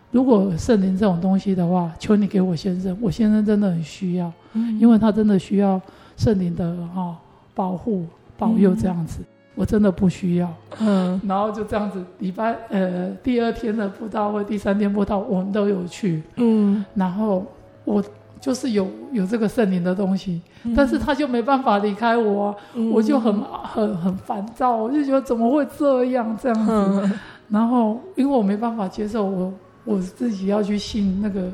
[0.09, 5.79] 如果圣灵这种东西的话，求你给我先生，我先生真的很需要，嗯、因为他真的需要
[6.15, 7.17] 圣灵的哈、哦、
[7.53, 8.05] 保护
[8.37, 9.19] 保佑这样子。
[9.53, 17.45] 嗯我真的不需要，嗯，然后就这样子，礼拜呃第二天的布道会，第三天布道我们都有去，嗯，然后
[17.83, 18.01] 我
[18.39, 31.51] 就是有有这个圣灵的东西，嗯、但是他就没办法离开我，嗯、我就很很很烦躁，我就觉得怎么会这样这样子，嗯、然后因为我没办法接受我我自己要去信那个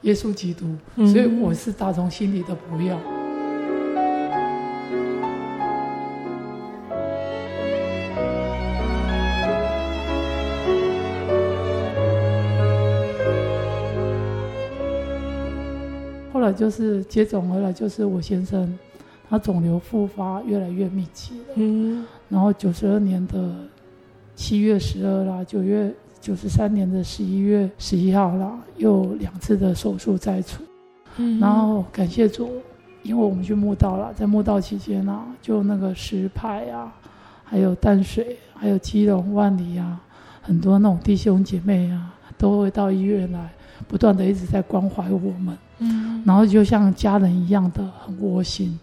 [0.00, 0.64] 耶稣基督，
[0.96, 2.98] 嗯、所以我是打从心里的不要。
[16.52, 18.78] 就是接踵而来，就是我先生，
[19.28, 21.54] 他肿瘤复发越来越密集了。
[21.56, 23.54] 嗯，然后九十二年的
[24.34, 30.62] 七月十二啦，九月九十三年的十一月十一号啦，又两次的手术摘除。
[31.16, 32.50] 嗯，然后感谢主，
[33.02, 36.92] 因为我们去墓道了，在墓道期间啊，就那个石牌啊，
[37.44, 40.00] 还有淡水，还有基隆万里啊，
[40.40, 43.50] 很多那种弟兄姐妹啊，都会到医院来，
[43.88, 45.56] 不断的一直在关怀我们。
[45.78, 48.78] 嗯，然后就像家人一样的很窝心，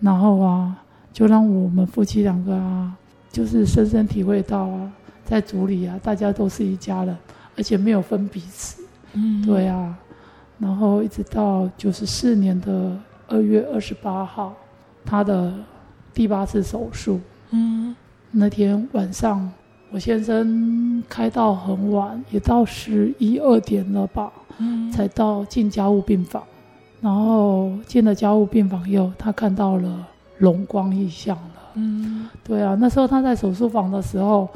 [0.00, 0.76] 然后啊，
[1.12, 2.92] 就让我们夫妻两个啊，
[3.30, 4.92] 就是深深体会到啊，
[5.24, 7.16] 在组里啊，大家都是一家人，
[7.56, 8.82] 而且没有分彼此。
[9.14, 9.96] 嗯，对啊，
[10.58, 12.96] 然后一直到九十四年的
[13.28, 14.54] 二月二十八号，
[15.04, 15.52] 他的
[16.12, 17.20] 第八次手术。
[17.50, 17.94] 嗯，
[18.30, 19.50] 那天晚上。
[19.92, 26.42] 我先生开到很晚，也到十一二点了吧，嗯，才到进家务病房。
[27.00, 30.06] 然后进了家务病房以后，他看到了
[30.38, 31.72] 荣光异象了。
[31.74, 34.48] 嗯，对啊，那时候他在手术房的时候，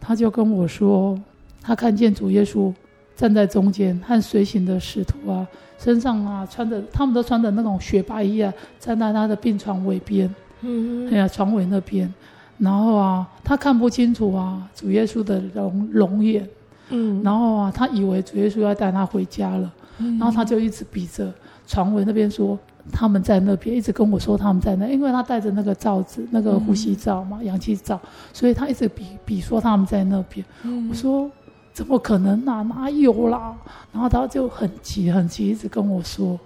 [0.00, 1.16] 他就跟我说，
[1.62, 2.72] 他看见主耶稣
[3.14, 5.46] 站在中间，和随行的使徒啊，
[5.78, 12.12] 身上啊穿着，他们都穿着那种雪白衣啊，站在他的病床尾边，嗯，哎呀，床尾那边。
[12.60, 16.48] 然后啊，他看不清楚啊，主耶稣的容容颜，
[16.90, 21.32] 嗯，然后啊，他以为主耶稣要带他回家了，嗯，然后他就一直比着
[21.66, 22.58] 床尾那边说
[22.92, 27.98] 他们在那边，一直跟我说他们在那，因为他戴着那个罩子，那个呼吸罩嘛，嗯、氧气罩，
[28.32, 30.44] 所以他一直比比说他们在那边。
[30.64, 31.30] 嗯、我说
[31.72, 33.56] 怎么可能啊，哪有啦？
[33.92, 36.38] 然后他就很急很急，一直跟我说，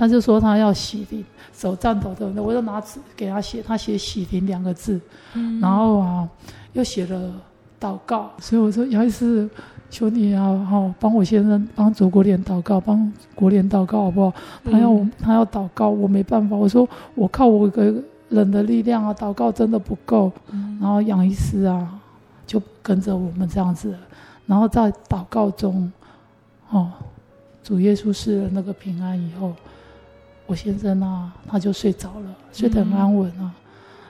[0.00, 1.22] 他就说他要洗礼。
[1.52, 4.98] 手颤抖的，我就拿纸给他写，他写“喜灵”两个字，
[5.34, 6.26] 嗯、然后啊，
[6.72, 7.30] 又写了
[7.78, 9.46] 祷告，所以我说杨医师，
[9.90, 14.32] 求你啊，好帮我先生帮祖国联祷告，帮国联祷告好不好？
[14.64, 17.94] 他要、嗯、他要祷告，我没办法，我说我靠我一个
[18.30, 20.32] 人的力量啊，祷告真的不够。
[20.52, 22.00] 嗯、然后杨医师啊，
[22.46, 23.94] 就跟着我们这样子，
[24.46, 25.92] 然后在祷告中，
[26.70, 26.90] 哦，
[27.62, 29.52] 主耶稣赐了那个平安以后。
[30.50, 33.42] 我先生啊，他就睡着了，睡得很安稳啊。
[33.42, 33.52] 嗯、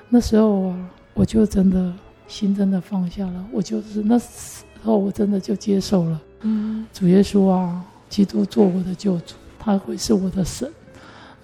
[0.09, 1.93] 那时候啊，我就真的
[2.27, 6.19] 心真的放下了，我就是那时候我真的就接受了。
[6.41, 10.67] 嗯，主耶稣啊，基督做我的救主，他会是我的神。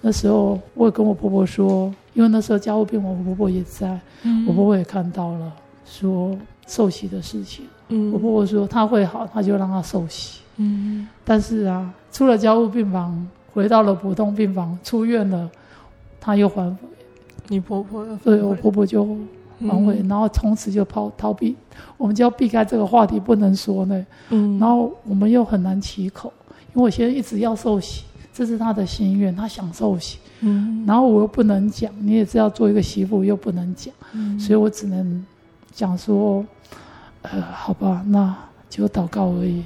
[0.01, 5.53] 那时候我也跟我婆婆说，因为那时候家务病房，我婆婆也在，嗯、我婆婆也看到了，
[5.85, 6.35] 说
[6.65, 7.65] 受洗的事情。
[7.89, 10.41] 嗯，我婆婆说她会好，她就让她受洗。
[10.55, 13.27] 嗯，但是啊，出了家务病房。
[13.57, 15.49] 回到了普通病房，出院了，
[16.21, 16.87] 他又反悔。
[17.47, 19.03] 你婆婆对，我婆婆就
[19.67, 21.55] 反悔，嗯、然后从此就逃逃避，
[21.97, 24.05] 我们就要避开这个话题，不能说呢。
[24.29, 26.31] 嗯，然后我们又很难启口，
[26.75, 30.19] 因为我现在一直要受洗，这是他的心愿，他想受洗。
[30.41, 35.25] 嗯，然后我又不能讲，你也知道，做一个媳妇又不能讲，嗯、所以我只能
[35.71, 36.45] 讲说，
[37.23, 38.37] 呃，好吧，那
[38.69, 39.63] 就祷告而已。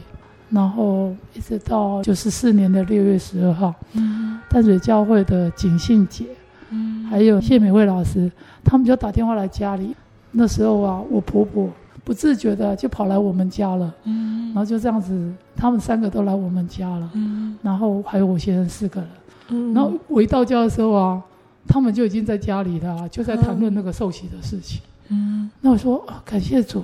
[0.52, 6.26] 然后一直到九十四年的六月十二号，嗯，淡水教会的景信姐，
[6.70, 8.30] 嗯，还有谢美惠老师，
[8.64, 9.96] 他们就打电话来家里。
[10.32, 11.70] 那时候啊，我婆婆
[12.04, 13.94] 不自觉的就跑来我们家了。
[14.04, 17.10] 嗯，然后就这样子，他们三个都来我们家了。
[17.14, 19.10] 嗯，然后还有我先生四个人。
[19.50, 21.22] 嗯，然后我一到家的时候啊，
[21.68, 24.82] 他们就已经在家里了，就在谈论那个受洗的事情。
[25.10, 26.84] 嗯，那我说感谢主，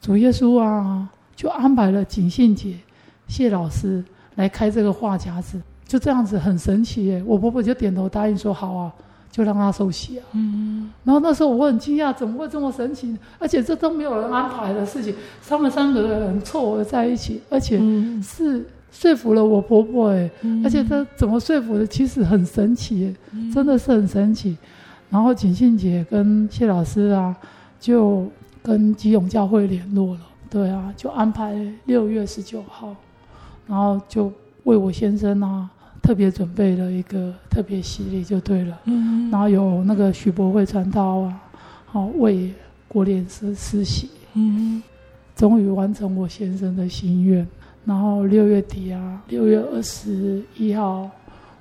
[0.00, 2.76] 主耶稣啊，就安排了景信姐、
[3.32, 4.04] 谢老师
[4.34, 7.22] 来开这个话匣子，就这样子很神奇耶。
[7.26, 8.92] 我婆婆就点头答应说好啊。
[9.32, 13.16] 就让他受洗啊，嗯，然后那时候我很惊讶，怎么会这么神奇？
[13.38, 15.14] 而且这都没有人安排的事情，
[15.48, 17.80] 他们三个人凑合在一起，而且
[18.22, 20.30] 是说服了我婆婆哎，
[20.62, 21.86] 而且他怎么说服的？
[21.86, 23.16] 其实很神奇，
[23.54, 24.54] 真的是很神奇。
[25.08, 27.34] 然后景信姐跟谢老师啊，
[27.80, 28.28] 就
[28.62, 30.20] 跟基隆教会联络了，
[30.50, 31.56] 对啊，就安排
[31.86, 32.94] 六月十九号，
[33.66, 34.32] 然后就
[34.64, 35.70] 为我先生啊。
[36.02, 41.40] 特别准备了一个特别洗礼就对了，嗯，然后有那个许博会传道啊，
[41.86, 42.52] 好为
[42.88, 44.82] 国联师施洗，嗯，
[45.36, 47.46] 终于完成我先生的心愿。
[47.84, 51.08] 然后六月底啊，六月二十一号，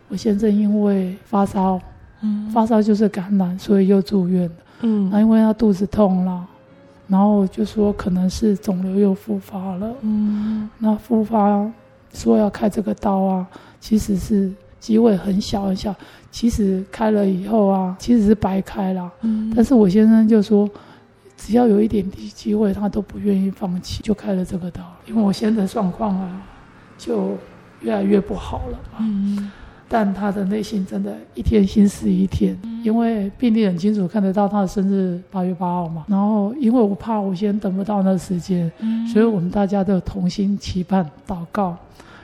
[0.08, 1.80] 我先生因为发烧，
[2.22, 4.50] 嗯，发烧就是感染，所以又住院。
[4.50, 6.48] 了，嗯，那因为他肚子痛了，
[7.06, 11.72] 然后就说可能是肿瘤又复发了，嗯，那复发
[12.14, 13.48] 说要开这个刀啊。
[13.80, 15.94] 其实是机会很小很小，
[16.30, 19.12] 其实开了以后啊，其实是白开了。
[19.22, 19.52] 嗯。
[19.56, 20.70] 但是我先生就说，
[21.36, 24.82] 只要有一点点机会，他都不愿意放弃，就开了这个刀。
[25.08, 26.42] 因为我现在的状况啊，
[26.98, 27.36] 就
[27.80, 29.00] 越来越不好了嘛。
[29.00, 29.52] 嗯。
[29.94, 32.58] 但他的内心真的，一天心思一天。
[32.64, 32.82] 嗯。
[32.82, 36.06] 因为病历很清楚看得到他的生日八月八号嘛。
[36.08, 39.06] 然后因为我怕我先等不到那时间，嗯。
[39.08, 41.76] 所以我们大家都同心期盼祷告。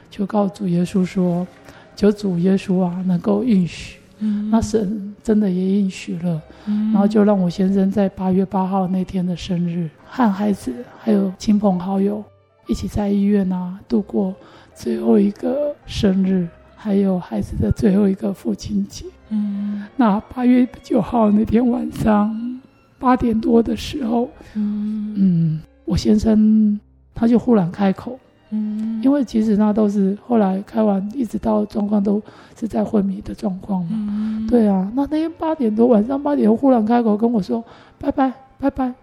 [0.10, 1.46] 就告主耶稣说
[1.94, 4.00] ：“求主耶稣啊，能够应许。
[4.20, 6.42] 嗯”那神真的也应许了。
[6.66, 12.24] 嗯、然后就让我先生在八月八号那天的生日，和孩子还有亲朋好友
[12.68, 14.34] 一起在医院啊度过
[14.74, 16.48] 最后一个生日，
[16.78, 19.06] 还有孩子的最后一个父亲节。
[19.30, 22.62] 嗯，那八月九号那天晚上
[23.00, 26.80] 八点多的时候，嗯，嗯，我先生
[27.14, 28.18] 他就忽然开口。
[28.52, 32.22] 嗯，因为其实那都是后来开完，一直到状况都
[32.58, 33.90] 是在昏迷的状况嘛。
[33.92, 37.62] 嗯，对啊，那那天八点多，晚上八点，忽然开口跟我说
[38.00, 38.94] ：“拜拜，拜拜。”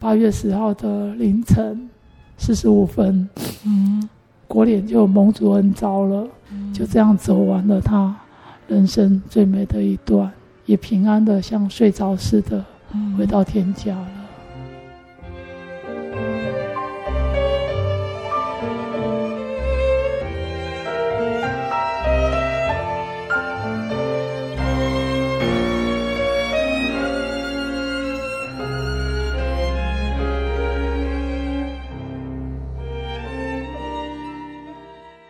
[0.00, 1.88] 八月十号的凌晨
[2.36, 3.28] 四十五分，
[3.64, 4.08] 嗯，
[4.46, 6.30] 国脸就蒙主恩招了，嗯，
[6.72, 8.16] 就这样走完了他
[8.66, 10.30] 人生最美的一段，
[10.66, 12.64] 也平安的像睡着似的
[13.16, 14.08] 回到天家了。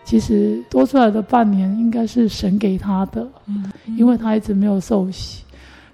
[0.09, 5.45] 其实多出来的半年应该是神给他的，嗯，因为他一直没有受洗，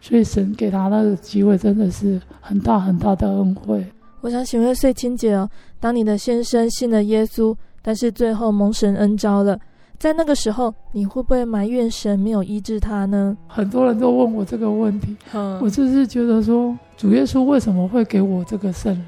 [0.01, 3.85] 所以神给他那个机会真的是很大很大的恩惠。
[4.21, 5.51] 我想请问穗清姐哦，
[5.81, 7.53] 当你的先生信了耶稣，
[7.83, 9.59] 但是最后蒙神恩召了，
[9.99, 13.37] 在那个时候你会不会埋怨神没有医治他呢？
[13.49, 19.05] 很多人都问我这个问题，嗯，我就是觉得说，主耶稣为什么会给我这个圣灵？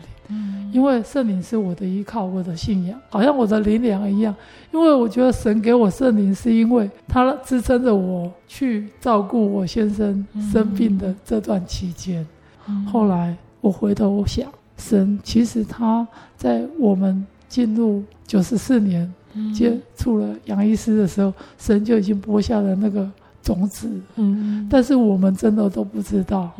[0.72, 4.34] 因为圣灵是我的依靠，我的信仰，好像我的灵粮一样。
[4.72, 12.26] 因为我觉得神给我圣灵，是因为他支撑着我去照顾我先生生病的这段期间。
[12.68, 14.46] 嗯、后来我回头想，
[14.76, 16.06] 神其实他
[16.36, 19.10] 在我们进入九十四年
[19.54, 23.08] 接触了杨医师的时候，神就已经播下了那个
[23.42, 23.88] 种子。
[24.16, 26.50] 嗯，但是我们真的都不知道，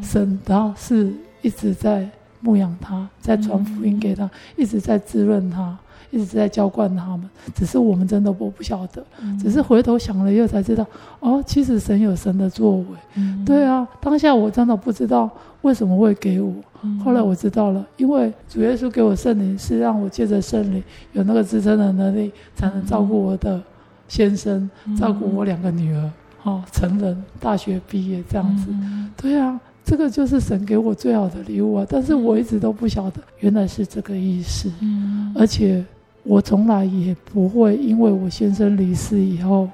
[0.00, 2.08] 神他是一直在。
[2.40, 5.76] 牧养他，在传福音给他，嗯、一直在滋润他，
[6.10, 7.28] 一直在浇灌他们。
[7.54, 10.86] 只是我们真的我不晓得，嗯、只是回头想了以后才知道，
[11.20, 12.86] 哦，其实神有神的作为。
[13.14, 15.28] 嗯、对啊，当下我真的不知道
[15.62, 20.82] 为什么会给我，嗯、后来我知道了，因为主耶稣给我圣灵，是让我借着圣灵
[21.12, 23.60] 有那个支撑的能力，才能照顾我的
[24.06, 26.10] 先生，嗯、照顾我两个女儿，
[26.44, 28.68] 哦，成人大学毕业这样子。
[28.70, 29.58] 嗯、对啊。
[29.88, 31.86] 这个就是神给我最好的礼物啊！
[31.88, 34.70] 但是我一直都不晓得，原来是这个意思。
[34.82, 35.82] 嗯，而且
[36.24, 39.66] 我从来也不会因为我先生离世以后，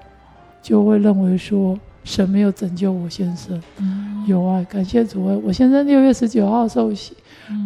[0.63, 3.61] 就会认为说神没有拯救我先生。
[3.79, 5.39] 嗯，有啊，感谢主啊！
[5.45, 7.15] 我先生六月十九号受洗，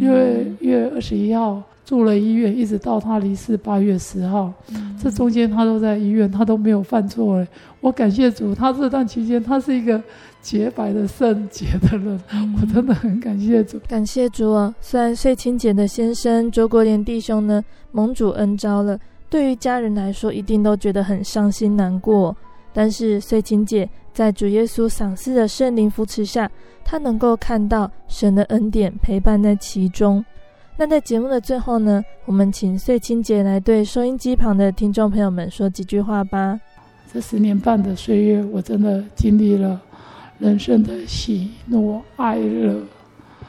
[0.01, 0.13] 六
[0.61, 7.47] 月二十一号住了医院，一直到他离世八月十号，嗯、这中间他都在医院，他都没有犯错。
[7.81, 10.03] 我感谢主，他这段期间他是一个
[10.43, 13.79] 洁白的圣洁的人，嗯、我真的很感谢主。
[13.89, 14.75] 感谢主啊！
[14.81, 18.99] 虽然穗清姐的先生周国莲弟兄呢蒙主恩召了，
[19.31, 22.37] 对于家人来说一定都觉得很伤心难过。
[22.75, 23.89] 但是穗清姐
[24.19, 26.51] 在主耶稣赏赐的圣灵扶持下，
[26.85, 30.25] 他能够看到神的恩典陪伴在其中。
[30.77, 36.59] 那在节目的最后呢，我们请穗清姐来对收音机旁的听众朋友们说几句话吧。
[37.13, 39.81] 这十年半的岁月，我真的经历了
[40.41, 42.77] 人生的喜怒哀乐，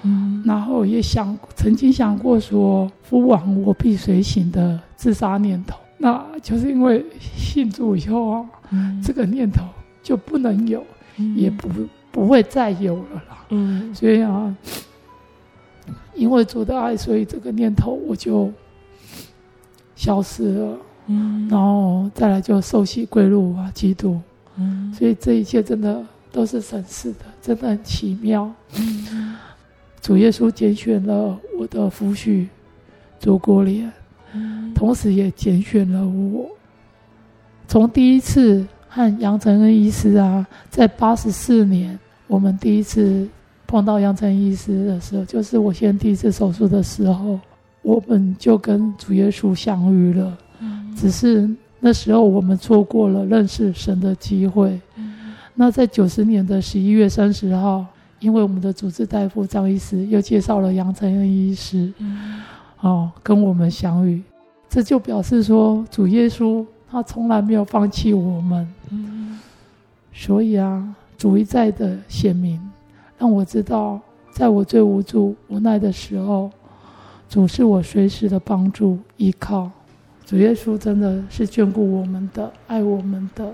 [0.03, 8.45] 嗯，然后也想曾经想过说“夫亡我必随行”的自杀念头，那就是因为信主以后啊。
[8.71, 9.63] 嗯、这个念头
[10.09, 10.83] 就不能有，
[11.17, 11.69] 嗯、也不
[12.11, 13.45] 不会再有了啦。
[13.49, 14.55] 嗯，所以啊，
[16.15, 18.51] 因为主的爱，所以这个念头我就
[19.95, 20.77] 消失了。
[21.05, 24.19] 嗯，然后再来就受洗归入啊，基督。
[24.55, 28.51] 嗯，所以这一切真的都是神赐的，真的很奇妙。
[28.79, 29.35] 嗯，
[30.01, 32.47] 主耶稣拣选了我的夫婿
[33.19, 33.93] 主国莲，
[34.33, 36.49] 嗯，同时也拣选了我。
[37.67, 43.29] 从第一次和杨承恩医师啊，在八十四年，我们第一次
[43.67, 47.39] 碰到杨承恩医师的时候，就是我先第一次手术的时候，
[47.83, 50.35] 我们就跟主耶稣相遇了。
[50.59, 51.47] 嗯，只是
[51.79, 54.81] 那时候我们错过了认识神的机会。
[54.95, 57.85] 嗯，那在九十年的十一月三十号，
[58.19, 62.41] 因为我们的主治大夫张医师又介绍了杨承恩医师，嗯，
[62.81, 64.19] 哦，跟我们相遇，
[64.67, 66.65] 这就表示说主耶稣。
[66.91, 69.39] 他从来没有放弃我们，嗯，
[70.11, 72.59] 所以啊，主一再的显明，
[73.17, 73.99] 让我知道，
[74.31, 76.49] 在我最无助、无奈的时候，
[77.29, 79.69] 主是我随时的帮助依靠。
[80.25, 83.51] 主耶稣真的是眷顾我们的，爱我们的，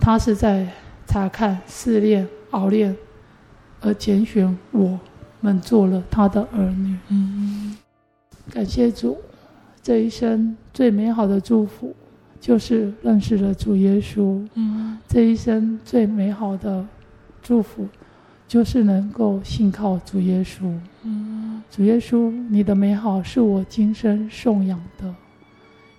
[0.00, 0.66] 他是在
[1.06, 2.96] 查看、试炼、熬炼，
[3.80, 4.98] 而拣选我
[5.40, 6.96] 们做了他的儿女。
[7.08, 7.76] 嗯，
[8.50, 9.18] 感谢主，
[9.82, 11.94] 这一生最美好的祝福。
[12.40, 16.86] 就是认识了主耶稣，嗯，这一生最美好的
[17.42, 17.86] 祝福，
[18.48, 20.72] 就是能够信靠主耶稣，
[21.02, 25.14] 嗯，主耶稣，你的美好是我今生颂扬的，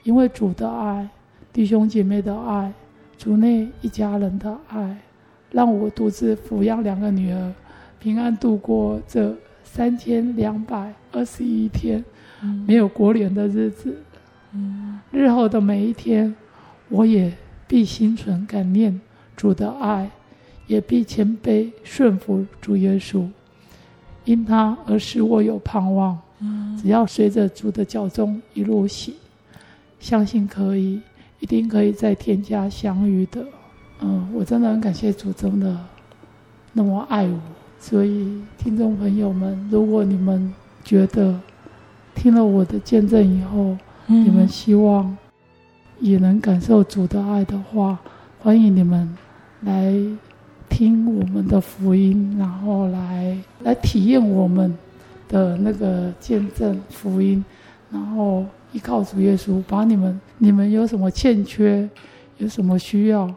[0.02, 1.08] 因为主的爱，
[1.54, 2.74] 弟兄姐妹的爱，
[3.20, 4.98] 主内一家人的爱，
[5.52, 7.54] 让我独自抚养两个女儿，
[8.00, 9.32] 平安度过这
[9.64, 12.04] 三千两百二十一天，
[12.42, 13.96] 嗯，没有国联的日子。
[14.54, 16.36] 嗯，日后的每一天，
[16.89, 17.32] 我也
[17.68, 18.99] 必心存感念
[19.36, 20.10] 主的爱，
[20.68, 23.28] 也必谦卑顺服主耶稣，
[24.26, 26.18] 因他而使我有盼望。
[26.39, 29.14] 嗯，只要随着主的脚踪一路行，
[29.99, 31.02] 相信可以，
[31.39, 33.45] 一定可以在天家相遇的。
[33.99, 35.78] 嗯，我真的很感谢主，真的
[36.74, 37.39] 那么爱我。
[37.80, 41.39] 所以，听众朋友们，如果你们觉得
[42.14, 43.78] 听了我的见证以后，
[44.12, 45.16] 你们希望
[46.01, 47.97] 也能感受主的爱的话，
[48.39, 49.09] 欢迎你们
[49.62, 49.93] 来
[50.68, 54.78] 听我们的福音，然后来来体验我们
[55.30, 57.43] 的那个见证福音，
[57.89, 61.89] 然后依靠主耶稣，把你们你们有什么欠缺，
[62.38, 63.34] 有什么需要，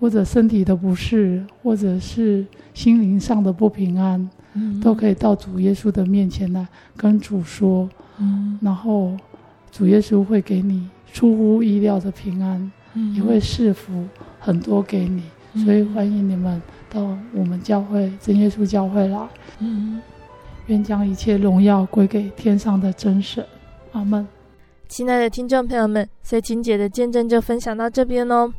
[0.00, 6.66] 或者身体的不适，或者是心灵上的不平安，嗯，都可以到主耶稣的面前来
[6.96, 9.16] 跟主说，嗯，然后。
[9.76, 14.06] 主耶稣会给你出乎意料的平安，嗯、也会赐福
[14.40, 15.22] 很多给你，
[15.52, 19.28] 嗯、所以欢迎你们到我们教会真耶稣教会来。
[19.58, 20.00] 嗯，
[20.68, 23.44] 愿将一切荣耀归给天上的真神。
[23.92, 24.26] 阿门。
[24.88, 28.50] 亲爱的听众朋友们，穗清姐的见证就分享到这边哦。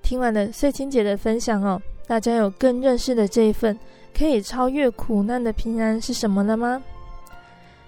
[0.00, 3.76] 听完了穗清姐的分享哦，大家有更认识的这一份
[4.16, 6.80] 可以超越苦难的平安是什么了吗？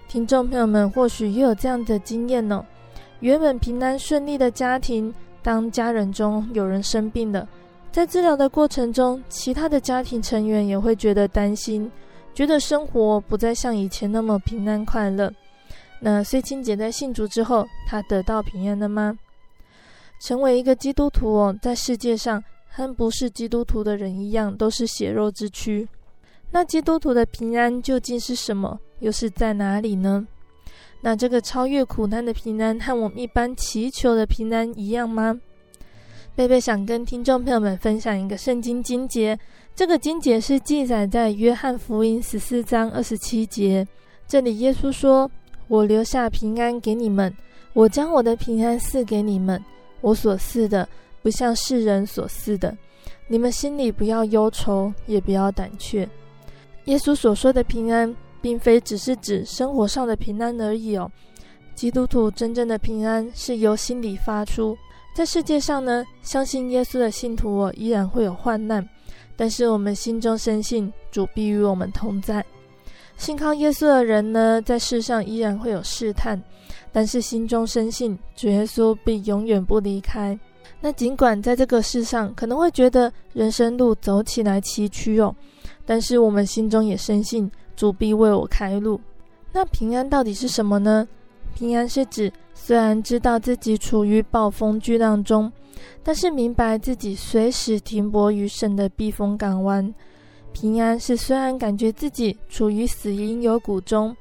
[0.09, 2.67] 听众朋友们，或许也有这样的经验呢、哦。
[3.21, 7.49] 原本平安顺利的家庭，当家人中有人生病了，
[7.91, 11.91] 在治疗的过程中，其他的家庭成员也会觉得担心，
[12.35, 15.33] 觉得生活不再像以前那么平安快乐。
[16.01, 19.19] 那穗清姐在信主之后，她得到平安了吗？
[20.21, 25.89] 成为一个基督徒哦，在世界上和不是基督徒的人一样，都是血肉之躯。
[26.51, 28.79] 那基督徒的平安究竟是什么？
[29.05, 30.27] 又是在哪里呢？
[31.03, 35.39] 那这个超越苦难的平安，和我们一般祈求的平安一样吗？
[36.35, 39.39] 贝贝想跟听众朋友们分享一个圣经经节，
[39.75, 43.87] 这个经节是记载在约翰福音十四章二十七节。
[44.27, 45.31] 这里耶稣说
[45.69, 47.31] ：“我留下平安给你们，
[47.75, 49.63] 我将我的平安赐给你们。
[50.01, 50.89] 我所赐的，
[51.23, 52.75] 不像世人所赐的。
[53.29, 56.09] 你们心里不要忧愁，也不要胆怯。”
[56.87, 58.15] 耶稣所说的平安，
[58.45, 61.11] 并非只是指生活上的平安而已哦。
[61.75, 64.77] 基督徒真正的平安是由心里发出。
[65.17, 68.87] 在世界上呢，相信耶稣的信徒哦，依然会有患难。
[69.35, 72.45] 但是我们心中深信主必与我们同在，
[73.17, 76.39] 信靠耶稣的人呢，在世上依然会有试探，
[76.93, 80.39] 但是心中深信主耶稣必永远不离开。
[80.83, 85.35] 那尽管在这个世上可能会觉得人生路走起来崎岖哦，
[85.87, 89.01] 但是我们心中也深信主必为我开路。
[89.53, 91.07] 那平安到底是什么呢？
[91.55, 95.53] 平安是指虽然知道自己处于暴风巨浪中。
[96.03, 99.93] 但是明白自己随时停泊于神的避风港湾，
[100.53, 104.17] 平安是虽然感觉自己处于死荫幽谷中，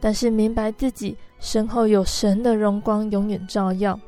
[0.00, 3.98] 但是明白自己身后有神的荣光永远照耀。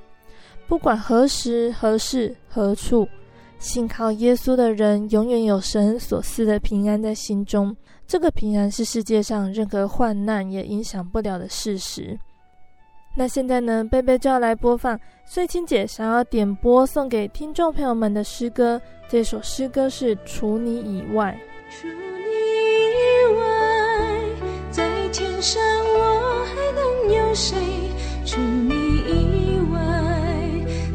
[0.67, 3.07] 不管何时何事何处，
[3.59, 7.77] 信靠耶稣的人永远有神所赐的平安在心中。
[8.07, 12.19] 这个平安是世界上任何患难也影响不了的事实。
[13.17, 18.81] 那现在呢，贝贝就要来播放穗青姐想要点播送给听众朋友们的诗歌。
[19.09, 21.37] 这首诗歌是《除你以外》。
[21.71, 21.95] 除你
[22.93, 23.45] 以外，
[24.71, 27.57] 在天上我还能有谁？
[28.25, 28.75] 除你
[29.07, 29.79] 以外，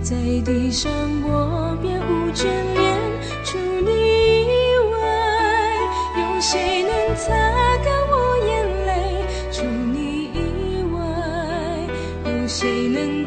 [0.02, 0.92] 在地上
[1.24, 2.71] 我别无眷
[7.16, 7.34] 擦
[7.84, 9.26] 干我眼泪？
[9.52, 10.38] 除你以
[10.94, 11.00] 外，
[12.32, 13.21] 有谁能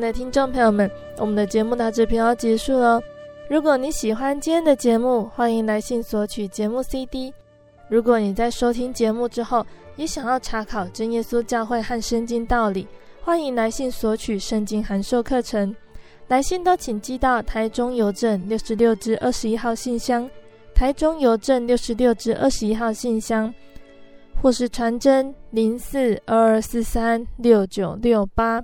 [0.00, 2.98] 爱的听众朋友们，我们的节目到这边要结束了。
[3.50, 7.30] 如果你喜欢今天的节目，欢迎来信索取节目 CD。
[7.86, 9.62] 如果你在收听节目之后，
[9.96, 12.88] 也想要查考真耶稣教会和圣经道理，
[13.20, 15.76] 欢迎来信索取圣经函授课程。
[16.28, 20.26] 来信都请寄到台中邮政六十六至二十一号信箱。
[20.74, 23.52] 台中邮政六十六至二十一号信箱，
[24.40, 28.62] 或是传真零四二二四三六九六八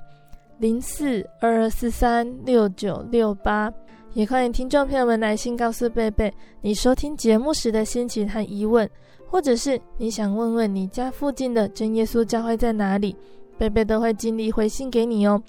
[0.59, 3.73] 零四二二四三六九六八。
[4.15, 6.33] 也欢迎听众朋友们来信告诉贝贝
[6.63, 8.89] 你收听节目时的心情和疑问，
[9.29, 13.15] 或者是你想问问你家附近的真耶稣教会在哪里，
[13.59, 15.43] 贝贝都会尽力回信给你哦。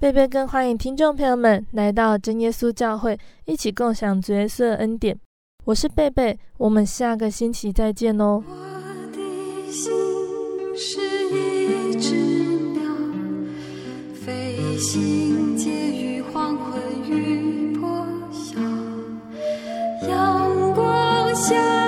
[0.00, 5.18] 贝贝更欢迎听众朋友们来到真耶稣教会，一起共享角色恩典。
[5.64, 8.42] 我是贝贝，我们下个星期再见哦。
[8.48, 8.54] 我
[9.12, 9.92] 的心
[10.74, 11.17] 是
[14.78, 18.60] 飞行介于黄昏与破晓，
[20.08, 21.87] 阳光下。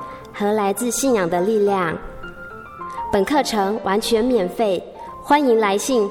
[0.33, 1.97] 和来自信仰的力量。
[3.11, 4.81] 本课程完全免费，
[5.21, 6.09] 欢迎来信